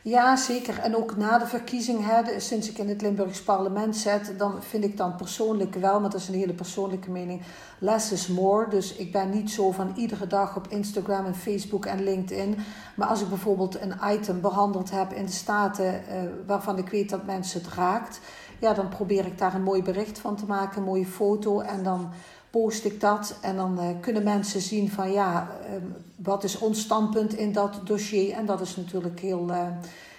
Ja, 0.02 0.36
zeker. 0.36 0.78
En 0.78 0.96
ook 0.96 1.16
na 1.16 1.38
de 1.38 1.46
verkiezing, 1.46 2.06
hè, 2.06 2.40
sinds 2.40 2.68
ik 2.70 2.78
in 2.78 2.88
het 2.88 3.02
Limburgs 3.02 3.42
parlement 3.42 3.96
zit, 3.96 4.38
dan 4.38 4.62
vind 4.62 4.84
ik 4.84 4.96
dan 4.96 5.16
persoonlijk 5.16 5.74
wel, 5.74 6.00
maar 6.00 6.10
dat 6.10 6.20
is 6.20 6.28
een 6.28 6.34
hele 6.34 6.52
persoonlijke 6.52 7.10
mening, 7.10 7.42
less 7.78 8.12
is 8.12 8.26
more. 8.26 8.68
Dus 8.68 8.94
ik 8.94 9.12
ben 9.12 9.30
niet 9.30 9.50
zo 9.50 9.70
van 9.70 9.92
iedere 9.96 10.26
dag 10.26 10.56
op 10.56 10.66
Instagram 10.68 11.26
en 11.26 11.34
Facebook 11.34 11.86
en 11.86 12.04
LinkedIn. 12.04 12.58
Maar 12.96 13.08
als 13.08 13.20
ik 13.20 13.28
bijvoorbeeld 13.28 13.80
een 13.80 13.94
item 14.04 14.40
behandeld 14.40 14.90
heb 14.90 15.12
in 15.12 15.24
de 15.24 15.32
Staten 15.32 15.94
uh, 15.94 16.22
waarvan 16.46 16.78
ik 16.78 16.88
weet 16.88 17.10
dat 17.10 17.26
mensen 17.26 17.62
het 17.62 17.72
raakt, 17.72 18.20
ja, 18.60 18.74
dan 18.74 18.88
probeer 18.88 19.26
ik 19.26 19.38
daar 19.38 19.54
een 19.54 19.62
mooi 19.62 19.82
bericht 19.82 20.18
van 20.18 20.36
te 20.36 20.46
maken, 20.46 20.78
een 20.78 20.84
mooie 20.84 21.06
foto 21.06 21.60
en 21.60 21.82
dan 21.82 22.10
post 22.50 22.84
ik 22.84 23.00
dat 23.00 23.38
en 23.40 23.56
dan 23.56 23.78
uh, 23.80 23.86
kunnen 24.00 24.22
mensen 24.22 24.60
zien 24.60 24.90
van 24.90 25.12
ja, 25.12 25.50
uh, 25.62 25.76
wat 26.16 26.44
is 26.44 26.58
ons 26.58 26.80
standpunt 26.80 27.34
in 27.34 27.52
dat 27.52 27.80
dossier. 27.84 28.32
En 28.32 28.46
dat 28.46 28.60
is 28.60 28.76
natuurlijk 28.76 29.20
heel, 29.20 29.48
uh, 29.48 29.66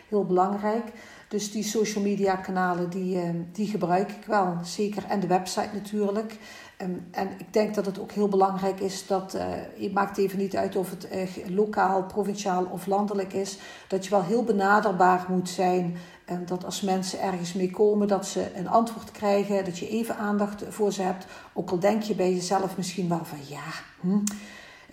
heel 0.10 0.26
belangrijk. 0.26 0.86
Dus 1.28 1.52
die 1.52 1.63
social 1.63 2.04
media 2.04 2.36
kanalen, 2.36 2.89
die, 2.89 3.20
die 3.52 3.67
gebruik 3.67 4.12
ik 4.12 4.26
wel, 4.26 4.58
zeker. 4.63 5.06
En 5.06 5.20
de 5.20 5.28
website 5.28 5.70
natuurlijk. 5.74 6.38
Um, 6.82 7.08
en 7.12 7.30
ik 7.38 7.54
denk 7.54 7.76
dat 7.76 7.86
het 7.86 8.00
ook 8.00 8.12
heel 8.12 8.28
belangrijk 8.28 8.80
is 8.80 9.08
dat, 9.08 9.38
het 9.80 9.94
maakt 9.94 10.17
even 10.17 10.38
niet 10.38 10.56
uit 10.56 10.76
of 10.76 10.89
het 10.89 11.08
lokaal, 11.48 12.04
provinciaal 12.04 12.67
of 12.72 12.86
landelijk 12.86 13.34
is, 13.34 13.58
dat 13.88 14.04
je 14.04 14.10
wel 14.10 14.24
heel 14.24 14.44
benaderbaar 14.44 15.26
moet 15.30 15.50
zijn 15.50 15.96
en 16.32 16.46
dat 16.46 16.65
als 16.65 16.82
mensen 16.82 17.22
ergens 17.22 17.54
mee 17.54 17.72
komen, 17.72 18.08
dat 18.08 18.26
ze 18.28 18.56
een 18.56 18.67
antwoord 18.67 19.12
krijgen, 19.12 19.65
dat 19.65 19.78
je 19.78 19.89
even 19.89 20.17
aandacht 20.17 20.63
voor 20.70 20.91
ze 20.91 21.02
hebt. 21.02 21.26
Ook 21.54 21.70
al 21.70 21.80
denk 21.80 22.02
je 22.04 22.15
bij 22.15 22.34
jezelf 22.34 22.78
misschien 22.78 23.10
wel 23.10 23.26
van 23.26 23.38
ja, 23.48 23.63
hm. 24.00 24.20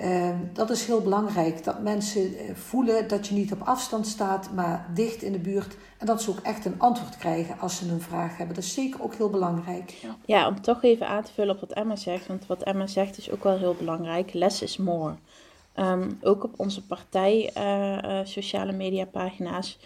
uh, 0.00 0.36
dat 0.52 0.70
is 0.70 0.86
heel 0.86 1.00
belangrijk. 1.00 1.64
Dat 1.64 1.82
mensen 1.82 2.38
eh, 2.38 2.54
voelen 2.54 3.08
dat 3.08 3.26
je 3.26 3.34
niet 3.34 3.52
op 3.52 3.62
afstand 3.62 4.06
staat, 4.06 4.50
maar 4.54 4.86
dicht 4.94 5.22
in 5.22 5.32
de 5.32 5.38
buurt. 5.38 5.76
En 5.98 6.06
dat 6.06 6.22
ze 6.22 6.30
ook 6.30 6.40
echt 6.42 6.64
een 6.64 6.78
antwoord 6.78 7.16
krijgen 7.16 7.58
als 7.58 7.76
ze 7.76 7.90
een 7.90 8.00
vraag 8.00 8.36
hebben. 8.36 8.54
Dat 8.54 8.64
is 8.64 8.74
zeker 8.74 9.02
ook 9.02 9.14
heel 9.14 9.30
belangrijk. 9.30 9.94
Ja, 10.24 10.48
om 10.48 10.60
toch 10.60 10.82
even 10.82 11.08
aan 11.08 11.22
te 11.22 11.32
vullen 11.32 11.54
op 11.54 11.60
wat 11.60 11.72
Emma 11.72 11.96
zegt. 11.96 12.26
Want 12.26 12.46
wat 12.46 12.62
Emma 12.62 12.86
zegt 12.86 13.18
is 13.18 13.30
ook 13.30 13.42
wel 13.42 13.58
heel 13.58 13.74
belangrijk. 13.74 14.32
Less 14.32 14.62
is 14.62 14.76
more. 14.76 15.14
Um, 15.76 16.18
ook 16.22 16.44
op 16.44 16.52
onze 16.56 16.86
partij 16.86 17.50
uh, 17.56 17.98
uh, 18.02 18.20
sociale 18.24 18.72
media 18.72 19.04
pagina's 19.04 19.78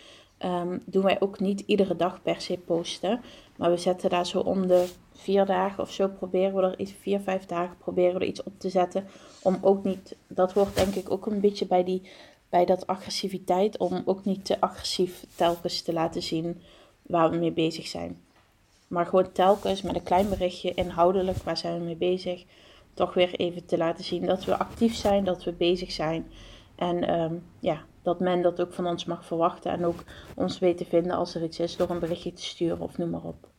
um, 0.44 0.82
doen 0.84 1.02
wij 1.02 1.20
ook 1.20 1.40
niet 1.40 1.60
iedere 1.66 1.96
dag 1.96 2.22
per 2.22 2.40
se 2.40 2.58
posten. 2.58 3.20
Maar 3.56 3.70
we 3.70 3.76
zetten 3.76 4.10
daar 4.10 4.26
zo 4.26 4.38
om 4.38 4.66
de 4.66 4.88
vier 5.14 5.46
dagen 5.46 5.82
of 5.82 5.90
zo 5.90 6.08
proberen 6.08 6.54
we 6.54 6.62
er 6.62 6.78
iets, 6.78 6.92
vier, 7.00 7.20
vijf 7.20 7.46
dagen 7.46 7.76
proberen 7.78 8.14
we 8.14 8.20
er 8.20 8.26
iets 8.26 8.42
op 8.42 8.52
te 8.58 8.68
zetten. 8.68 9.06
Om 9.42 9.58
ook 9.60 9.84
niet, 9.84 10.16
dat 10.26 10.52
hoort 10.52 10.76
denk 10.76 10.94
ik 10.94 11.10
ook 11.10 11.26
een 11.26 11.40
beetje 11.40 11.66
bij, 11.66 11.84
die, 11.84 12.10
bij 12.48 12.64
dat 12.64 12.86
agressiviteit, 12.86 13.78
om 13.78 14.02
ook 14.04 14.24
niet 14.24 14.44
te 14.44 14.60
agressief 14.60 15.24
telkens 15.36 15.82
te 15.82 15.92
laten 15.92 16.22
zien 16.22 16.62
waar 17.02 17.30
we 17.30 17.36
mee 17.36 17.52
bezig 17.52 17.86
zijn. 17.86 18.20
Maar 18.88 19.06
gewoon 19.06 19.32
telkens 19.32 19.82
met 19.82 19.94
een 19.94 20.02
klein 20.02 20.28
berichtje 20.28 20.74
inhoudelijk, 20.74 21.38
waar 21.38 21.56
zijn 21.56 21.78
we 21.78 21.84
mee 21.84 21.96
bezig, 21.96 22.44
toch 22.94 23.14
weer 23.14 23.34
even 23.34 23.66
te 23.66 23.76
laten 23.76 24.04
zien 24.04 24.26
dat 24.26 24.44
we 24.44 24.58
actief 24.58 24.94
zijn, 24.94 25.24
dat 25.24 25.44
we 25.44 25.52
bezig 25.52 25.92
zijn. 25.92 26.26
En 26.74 27.20
um, 27.20 27.42
ja, 27.60 27.84
dat 28.02 28.20
men 28.20 28.42
dat 28.42 28.60
ook 28.60 28.72
van 28.72 28.86
ons 28.86 29.04
mag 29.04 29.24
verwachten 29.24 29.72
en 29.72 29.84
ook 29.84 30.04
ons 30.34 30.58
weet 30.58 30.78
te 30.78 30.84
vinden 30.84 31.16
als 31.16 31.34
er 31.34 31.42
iets 31.42 31.58
is 31.58 31.76
door 31.76 31.90
een 31.90 31.98
berichtje 31.98 32.32
te 32.32 32.42
sturen 32.42 32.80
of 32.80 32.98
noem 32.98 33.10
maar 33.10 33.24
op. 33.24 33.50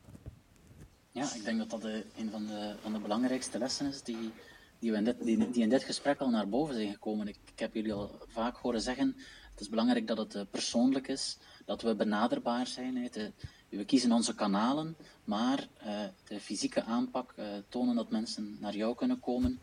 Ja, 1.12 1.34
ik 1.36 1.44
denk 1.44 1.58
dat 1.58 1.70
dat 1.70 1.82
de, 1.82 2.06
een 2.18 2.30
van 2.30 2.46
de, 2.46 2.76
van 2.82 2.94
de 2.94 3.00
belangrijkste 3.00 3.58
lessen 3.58 3.88
is 3.88 4.02
die, 4.02 4.32
die, 4.80 4.92
we 4.92 4.98
in 4.98 5.04
dit, 5.04 5.24
die, 5.24 5.52
die 5.52 5.64
in 5.64 5.70
dit 5.70 5.84
gesprek 5.84 6.20
al 6.20 6.30
naar 6.30 6.50
boven 6.50 6.74
zijn 6.74 6.92
gekomen. 6.92 7.28
Ik, 7.28 7.38
ik 7.54 7.60
heb 7.60 7.74
jullie 7.74 7.94
al 7.94 8.12
vaak 8.28 8.58
horen 8.58 8.82
zeggen, 8.82 9.16
het 9.52 9.60
is 9.60 9.70
belangrijk 9.70 10.08
dat 10.08 10.18
het 10.18 10.36
uh, 10.36 10.42
persoonlijk 10.50 11.08
is, 11.08 11.38
dat 11.66 11.82
we 11.82 11.96
benaderbaar 11.96 12.68
zijn. 12.68 13.10
De, 13.12 13.32
we 13.70 13.86
kiezen 13.86 14.12
onze 14.12 14.36
kanalen, 14.36 14.96
maar 15.24 15.68
uh, 15.86 16.04
de 16.28 16.40
fysieke 16.40 16.84
aanpak, 16.84 17.34
uh, 17.40 17.46
tonen 17.70 17.96
dat 17.96 18.10
mensen 18.10 18.58
naar 18.60 18.76
jou 18.76 18.96
kunnen 18.96 19.20
komen, 19.20 19.60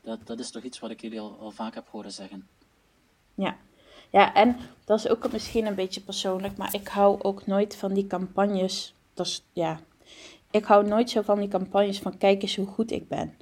dat, 0.00 0.26
dat 0.26 0.38
is 0.38 0.50
toch 0.50 0.62
iets 0.62 0.78
wat 0.78 0.90
ik 0.90 1.00
jullie 1.00 1.20
al, 1.20 1.36
al 1.38 1.50
vaak 1.50 1.74
heb 1.74 1.88
horen 1.88 2.12
zeggen. 2.12 2.48
Ja. 3.34 3.56
Ja, 4.10 4.34
en 4.34 4.56
dat 4.84 4.98
is 4.98 5.08
ook 5.08 5.32
misschien 5.32 5.66
een 5.66 5.74
beetje 5.74 6.00
persoonlijk, 6.00 6.56
maar 6.56 6.74
ik 6.74 6.88
hou 6.88 7.22
ook 7.22 7.46
nooit 7.46 7.76
van 7.76 7.92
die 7.92 8.06
campagnes. 8.06 8.94
Dat 9.14 9.26
is, 9.26 9.44
ja, 9.52 9.80
ik 10.50 10.64
hou 10.64 10.86
nooit 10.86 11.10
zo 11.10 11.22
van 11.22 11.38
die 11.38 11.48
campagnes 11.48 11.98
van 11.98 12.18
kijk 12.18 12.42
eens 12.42 12.56
hoe 12.56 12.66
goed 12.66 12.92
ik 12.92 13.08
ben. 13.08 13.34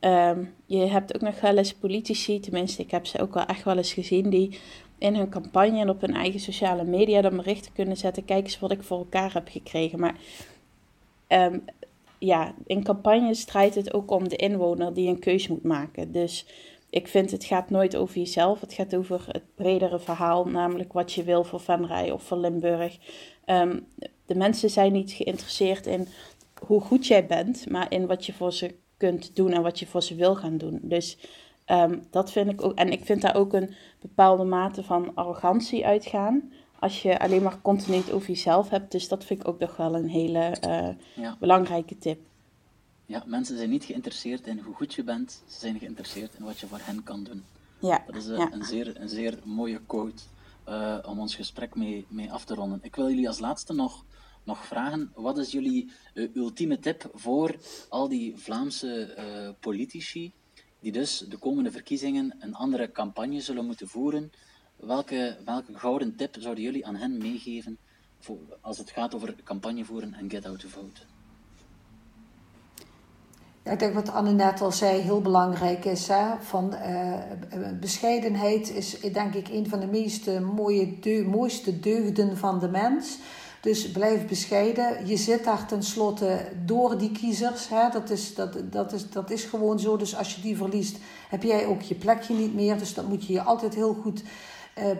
Um, 0.00 0.54
je 0.66 0.78
hebt 0.78 1.14
ook 1.14 1.20
nog 1.20 1.40
wel 1.40 1.56
eens 1.56 1.74
politici, 1.74 2.40
tenminste 2.40 2.82
ik 2.82 2.90
heb 2.90 3.06
ze 3.06 3.20
ook 3.20 3.34
wel 3.34 3.46
echt 3.46 3.64
wel 3.64 3.76
eens 3.76 3.92
gezien, 3.92 4.30
die 4.30 4.58
in 4.98 5.14
hun 5.14 5.28
campagne 5.28 5.80
en 5.80 5.90
op 5.90 6.00
hun 6.00 6.14
eigen 6.14 6.40
sociale 6.40 6.84
media 6.84 7.20
dan 7.20 7.36
berichten 7.36 7.72
kunnen 7.72 7.96
zetten. 7.96 8.24
Kijk 8.24 8.44
eens 8.44 8.58
wat 8.58 8.70
ik 8.70 8.82
voor 8.82 8.98
elkaar 8.98 9.32
heb 9.32 9.48
gekregen. 9.48 10.00
Maar 10.00 10.14
um, 11.28 11.64
ja, 12.18 12.54
in 12.66 12.84
campagnes 12.84 13.44
draait 13.44 13.74
het 13.74 13.94
ook 13.94 14.10
om 14.10 14.28
de 14.28 14.36
inwoner 14.36 14.94
die 14.94 15.08
een 15.08 15.18
keus 15.18 15.48
moet 15.48 15.62
maken. 15.62 16.12
Dus 16.12 16.46
ik 16.96 17.08
vind 17.08 17.30
het 17.30 17.44
gaat 17.44 17.70
nooit 17.70 17.96
over 17.96 18.16
jezelf. 18.16 18.60
Het 18.60 18.72
gaat 18.72 18.96
over 18.96 19.24
het 19.26 19.54
bredere 19.54 19.98
verhaal, 19.98 20.44
namelijk 20.44 20.92
wat 20.92 21.12
je 21.12 21.22
wil 21.22 21.44
voor 21.44 21.60
Venray 21.60 22.10
of 22.10 22.22
voor 22.22 22.36
Limburg. 22.36 22.98
Um, 23.46 23.86
de 24.26 24.34
mensen 24.34 24.70
zijn 24.70 24.92
niet 24.92 25.12
geïnteresseerd 25.12 25.86
in 25.86 26.08
hoe 26.66 26.80
goed 26.80 27.06
jij 27.06 27.26
bent, 27.26 27.70
maar 27.70 27.86
in 27.88 28.06
wat 28.06 28.26
je 28.26 28.32
voor 28.32 28.52
ze 28.52 28.74
kunt 28.96 29.36
doen 29.36 29.52
en 29.52 29.62
wat 29.62 29.78
je 29.78 29.86
voor 29.86 30.02
ze 30.02 30.14
wil 30.14 30.34
gaan 30.34 30.58
doen. 30.58 30.78
Dus 30.82 31.18
um, 31.66 32.02
dat 32.10 32.32
vind 32.32 32.50
ik 32.50 32.64
ook. 32.64 32.74
En 32.74 32.92
ik 32.92 33.04
vind 33.04 33.22
daar 33.22 33.36
ook 33.36 33.52
een 33.52 33.74
bepaalde 34.00 34.44
mate 34.44 34.82
van 34.82 35.14
arrogantie 35.14 35.86
uitgaan. 35.86 36.52
Als 36.78 37.02
je 37.02 37.18
alleen 37.18 37.42
maar 37.42 37.60
continu 37.62 38.02
over 38.12 38.28
jezelf 38.28 38.68
hebt. 38.68 38.92
Dus 38.92 39.08
dat 39.08 39.24
vind 39.24 39.40
ik 39.40 39.48
ook 39.48 39.58
nog 39.58 39.76
wel 39.76 39.94
een 39.94 40.08
hele 40.08 40.56
uh, 40.66 40.88
ja. 41.14 41.36
belangrijke 41.40 41.98
tip. 41.98 42.18
Ja, 43.06 43.22
mensen 43.26 43.56
zijn 43.56 43.70
niet 43.70 43.84
geïnteresseerd 43.84 44.46
in 44.46 44.58
hoe 44.58 44.74
goed 44.74 44.94
je 44.94 45.04
bent. 45.04 45.42
Ze 45.48 45.58
zijn 45.58 45.78
geïnteresseerd 45.78 46.34
in 46.34 46.44
wat 46.44 46.58
je 46.58 46.66
voor 46.66 46.80
hen 46.82 47.02
kan 47.02 47.24
doen. 47.24 47.44
Ja, 47.80 48.02
dat 48.06 48.16
is 48.16 48.26
uh, 48.26 48.36
ja. 48.36 48.52
een, 48.52 48.64
zeer, 48.64 49.00
een 49.00 49.08
zeer 49.08 49.38
mooie 49.44 49.80
quote 49.86 50.22
uh, 50.68 50.98
om 51.02 51.20
ons 51.20 51.34
gesprek 51.34 51.74
mee, 51.74 52.06
mee 52.08 52.32
af 52.32 52.44
te 52.44 52.54
ronden. 52.54 52.78
Ik 52.82 52.96
wil 52.96 53.08
jullie 53.08 53.28
als 53.28 53.38
laatste 53.38 53.72
nog 53.72 54.04
nog 54.44 54.66
vragen, 54.66 55.12
wat 55.14 55.38
is 55.38 55.52
jullie 55.52 55.92
uh, 56.14 56.34
ultieme 56.34 56.78
tip 56.78 57.10
voor 57.12 57.56
al 57.88 58.08
die 58.08 58.36
Vlaamse 58.36 59.54
politici 59.60 60.32
die 60.80 60.92
dus 60.92 61.18
de 61.18 61.36
komende 61.36 61.70
verkiezingen 61.70 62.36
een 62.38 62.54
andere 62.54 62.92
campagne 62.92 63.40
zullen 63.40 63.66
moeten 63.66 63.88
voeren? 63.88 64.30
Welke, 64.76 65.38
welke 65.44 65.78
gouden 65.78 66.16
tip 66.16 66.36
zouden 66.38 66.64
jullie 66.64 66.86
aan 66.86 66.96
hen 66.96 67.18
meegeven 67.18 67.78
voor, 68.18 68.58
als 68.60 68.78
het 68.78 68.90
gaat 68.90 69.14
over 69.14 69.34
campagne 69.42 69.84
voeren 69.84 70.14
en 70.14 70.30
get 70.30 70.46
out 70.46 70.60
to 70.60 70.68
vote? 70.68 71.00
Ik 73.70 73.78
denk 73.78 73.94
wat 73.94 74.12
Anne 74.12 74.32
net 74.32 74.60
al 74.60 74.72
zei, 74.72 75.00
heel 75.00 75.20
belangrijk 75.20 75.84
is. 75.84 76.08
Hè, 76.08 76.24
van, 76.40 76.74
uh, 76.74 77.12
bescheidenheid 77.80 78.70
is 78.70 79.00
denk 79.00 79.34
ik 79.34 79.48
een 79.48 79.68
van 79.68 79.80
de 79.80 79.86
meeste 79.86 80.40
mooie 80.40 80.98
deu 80.98 81.24
mooiste 81.28 81.80
deugden 81.80 82.36
van 82.36 82.58
de 82.58 82.68
mens. 82.68 83.18
Dus 83.60 83.90
blijf 83.90 84.26
bescheiden. 84.26 85.06
Je 85.06 85.16
zit 85.16 85.44
daar 85.44 85.66
tenslotte 85.66 86.38
door 86.64 86.98
die 86.98 87.12
kiezers. 87.12 87.68
Hè? 87.68 87.88
Dat, 87.92 88.10
is, 88.10 88.34
dat, 88.34 88.56
dat, 88.70 88.92
is, 88.92 89.10
dat 89.10 89.30
is 89.30 89.44
gewoon 89.44 89.80
zo. 89.80 89.96
Dus 89.96 90.16
als 90.16 90.34
je 90.34 90.40
die 90.40 90.56
verliest, 90.56 90.96
heb 91.28 91.42
jij 91.42 91.66
ook 91.66 91.82
je 91.82 91.94
plekje 91.94 92.34
niet 92.34 92.54
meer. 92.54 92.78
Dus 92.78 92.94
dat 92.94 93.08
moet 93.08 93.26
je 93.26 93.32
je 93.32 93.42
altijd 93.42 93.74
heel 93.74 93.94
goed 94.02 94.22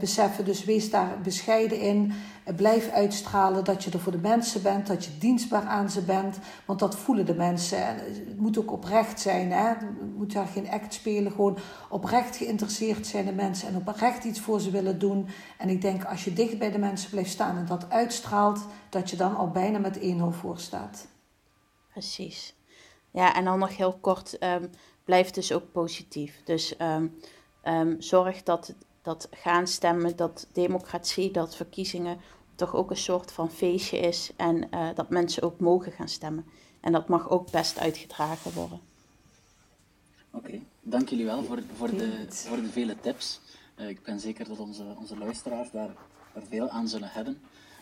beseffen. 0.01 0.45
Dus 0.45 0.65
wees 0.65 0.91
daar 0.91 1.21
bescheiden 1.21 1.81
in. 1.81 2.12
Uh, 2.49 2.55
blijf 2.55 2.91
uitstralen 2.91 3.65
dat 3.65 3.85
je 3.85 3.91
er 3.91 4.01
voor 4.01 4.12
de 4.12 4.19
mensen 4.19 4.62
bent, 4.62 4.87
dat 4.87 5.05
je 5.05 5.19
dienstbaar 5.19 5.62
aan 5.62 5.91
ze 5.91 6.03
bent. 6.03 6.39
Want 6.65 6.79
dat 6.79 6.97
voelen 6.97 7.27
de 7.27 7.35
mensen. 7.35 7.87
En 7.87 7.97
het 7.97 8.39
moet 8.39 8.59
ook 8.59 8.73
oprecht 8.73 9.21
zijn. 9.21 9.53
Hè? 9.53 9.69
Je 9.69 10.12
moet 10.17 10.33
daar 10.33 10.47
geen 10.47 10.71
act 10.71 10.95
spelen. 10.95 11.33
Gewoon 11.33 11.59
oprecht 11.89 12.37
geïnteresseerd 12.37 13.07
zijn 13.07 13.25
de 13.25 13.33
mensen 13.33 13.69
en 13.69 13.77
oprecht 13.77 14.25
iets 14.25 14.41
voor 14.41 14.61
ze 14.61 14.71
willen 14.71 14.99
doen. 14.99 15.29
En 15.59 15.69
ik 15.69 15.81
denk 15.81 16.05
als 16.05 16.25
je 16.25 16.33
dicht 16.33 16.59
bij 16.59 16.71
de 16.71 16.79
mensen 16.79 17.11
blijft 17.11 17.31
staan 17.31 17.57
en 17.57 17.67
dat 17.67 17.91
uitstraalt, 17.91 18.67
dat 18.89 19.11
je 19.11 19.17
dan 19.17 19.37
al 19.37 19.51
bijna 19.51 19.79
met 19.79 19.99
1-0 19.99 20.01
voor 20.31 20.59
staat. 20.59 21.07
Precies. 21.93 22.55
Ja, 23.11 23.35
en 23.35 23.45
dan 23.45 23.59
nog 23.59 23.77
heel 23.77 23.99
kort, 24.01 24.43
um, 24.43 24.71
blijf 25.05 25.31
dus 25.31 25.53
ook 25.53 25.73
positief. 25.73 26.41
Dus 26.45 26.75
um, 26.81 27.19
um, 27.65 27.97
zorg 27.99 28.43
dat 28.43 28.75
dat 29.07 29.29
gaan 29.31 29.66
stemmen, 29.66 30.16
dat 30.16 30.47
democratie, 30.53 31.31
dat 31.31 31.57
verkiezingen 31.57 32.19
toch 32.55 32.75
ook 32.75 32.90
een 32.90 32.97
soort 32.97 33.33
van 33.33 33.51
feestje 33.51 33.99
is 33.99 34.31
en 34.37 34.69
uh, 34.75 34.88
dat 34.95 35.11
mensen 35.11 35.42
ook 35.42 35.61
mogen 35.61 35.92
gaan 35.92 36.09
stemmen. 36.09 36.45
En 36.81 36.92
dat 36.92 37.09
mag 37.09 37.31
ook 37.31 37.51
best 37.51 37.79
uitgedragen 37.79 38.53
worden. 38.53 38.81
Oké, 40.31 40.47
okay. 40.47 40.62
dank 40.83 41.09
jullie 41.09 41.25
wel 41.25 41.45
voor, 41.45 41.62
voor, 41.77 41.90
de, 41.90 42.27
voor 42.29 42.57
de 42.57 42.69
vele 42.69 42.97
tips. 43.01 43.40
Uh, 43.77 43.88
ik 43.88 44.03
ben 44.03 44.21
zeker 44.21 44.49
dat 44.49 44.59
onze, 44.59 44.85
onze 44.99 45.19
luisteraars 45.19 45.71
daar, 45.71 45.90
daar 46.35 46.47
veel 46.49 46.69
aan 46.69 46.88
zullen 46.88 47.11
hebben. 47.11 47.40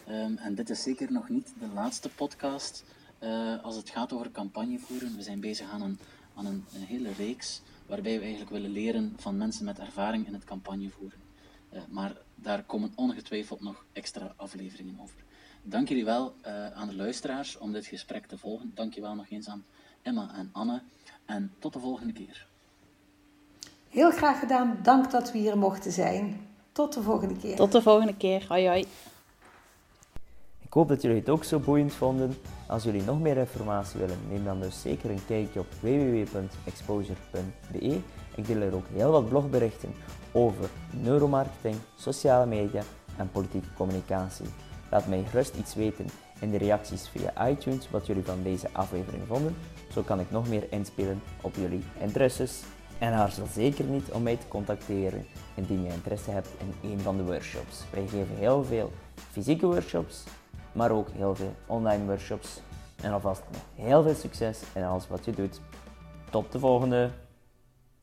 Um, 0.09 0.37
en 0.37 0.55
dit 0.55 0.71
is 0.71 0.83
zeker 0.83 1.13
nog 1.13 1.29
niet 1.29 1.53
de 1.61 1.69
laatste 1.75 2.09
podcast 2.09 2.85
uh, 3.23 3.65
als 3.65 3.77
het 3.77 3.91
gaat 3.91 4.13
over 4.13 4.31
campagne 4.31 4.79
voeren. 4.79 5.17
We 5.17 5.23
zijn 5.23 5.41
bezig 5.41 5.71
aan 5.71 5.83
een, 5.83 5.99
aan 6.35 6.47
een, 6.47 6.65
een 6.75 6.85
hele 6.85 7.13
reeks 7.13 7.63
waarbij 7.87 8.15
we 8.15 8.21
eigenlijk 8.21 8.51
willen 8.51 8.71
leren 8.71 9.13
van 9.17 9.37
mensen 9.37 9.65
met 9.65 9.79
ervaring 9.79 10.27
in 10.27 10.35
het 10.35 10.45
campagnevoeren. 10.45 11.19
Uh, 11.73 11.81
maar 11.89 12.17
daar 12.35 12.63
komen 12.63 12.93
ongetwijfeld 12.95 13.61
nog 13.61 13.85
extra 13.93 14.33
afleveringen 14.37 14.99
over. 15.01 15.25
Dank 15.63 15.89
jullie 15.89 16.05
wel 16.05 16.35
uh, 16.47 16.71
aan 16.71 16.89
de 16.89 16.97
luisteraars 16.97 17.59
om 17.59 17.73
dit 17.73 17.87
gesprek 17.87 18.27
te 18.27 18.39
volgen. 18.39 18.73
Dank 18.75 18.95
je 18.95 19.01
wel 19.01 19.15
nog 19.15 19.31
eens 19.31 19.49
aan 19.49 19.65
Emma 20.03 20.35
en 20.35 20.49
Anne. 20.53 20.83
En 21.25 21.53
tot 21.59 21.73
de 21.73 21.79
volgende 21.79 22.13
keer. 22.13 22.47
Heel 23.89 24.11
graag 24.11 24.39
gedaan. 24.39 24.79
Dank 24.83 25.11
dat 25.11 25.33
we 25.33 25.39
hier 25.39 25.59
mochten 25.59 25.93
zijn. 25.93 26.47
Tot 26.73 26.93
de 26.93 27.03
volgende 27.03 27.37
keer. 27.37 27.57
Tot 27.57 27.73
de 27.73 27.83
volgende 27.83 28.17
keer. 28.17 28.45
Hoi 28.49 28.67
hoi. 28.67 28.87
Ik 30.75 30.81
hoop 30.81 30.89
dat 30.89 31.03
jullie 31.03 31.19
het 31.19 31.29
ook 31.29 31.45
zo 31.45 31.59
boeiend 31.59 31.93
vonden. 31.93 32.35
Als 32.67 32.83
jullie 32.83 33.03
nog 33.03 33.21
meer 33.21 33.37
informatie 33.37 34.01
willen, 34.01 34.19
neem 34.29 34.45
dan 34.45 34.61
dus 34.61 34.81
zeker 34.81 35.11
een 35.11 35.25
kijkje 35.27 35.61
op 35.61 35.67
www.exposure.be. 35.81 37.99
Ik 38.35 38.47
deel 38.47 38.61
er 38.61 38.75
ook 38.75 38.87
heel 38.93 39.11
wat 39.11 39.29
blogberichten 39.29 39.95
over 40.33 40.69
neuromarketing, 40.91 41.77
sociale 41.97 42.47
media 42.47 42.83
en 43.17 43.31
politieke 43.31 43.73
communicatie. 43.77 44.47
Laat 44.91 45.07
mij 45.07 45.25
gerust 45.31 45.57
iets 45.57 45.75
weten 45.75 46.07
in 46.41 46.51
de 46.51 46.59
reacties 46.59 47.09
via 47.09 47.49
iTunes 47.49 47.91
wat 47.91 48.07
jullie 48.07 48.25
van 48.25 48.43
deze 48.43 48.69
aflevering 48.73 49.23
vonden. 49.27 49.57
Zo 49.93 50.03
kan 50.03 50.21
ik 50.21 50.31
nog 50.31 50.49
meer 50.49 50.67
inspelen 50.71 51.23
op 51.41 51.55
jullie 51.55 51.85
interesses. 52.01 52.63
En 52.99 53.13
aarzel 53.13 53.47
zeker 53.53 53.85
niet 53.85 54.11
om 54.11 54.23
mij 54.23 54.37
te 54.37 54.49
contacteren 54.49 55.27
indien 55.55 55.83
je 55.83 55.93
interesse 55.93 56.31
hebt 56.31 56.49
in 56.59 56.75
een 56.91 57.01
van 57.01 57.17
de 57.17 57.25
workshops. 57.25 57.85
Wij 57.91 58.07
geven 58.07 58.37
heel 58.37 58.65
veel 58.65 58.93
fysieke 59.31 59.67
workshops, 59.67 60.25
maar 60.75 60.91
ook 60.91 61.09
heel 61.11 61.35
veel 61.35 61.55
online 61.67 62.05
workshops. 62.05 62.61
En 63.03 63.13
alvast 63.13 63.43
heel 63.75 64.03
veel 64.03 64.15
succes 64.15 64.63
in 64.75 64.85
alles 64.85 65.09
wat 65.09 65.25
je 65.25 65.33
doet. 65.33 65.61
Tot 66.31 66.53
de 66.53 66.59
volgende! 66.59 67.11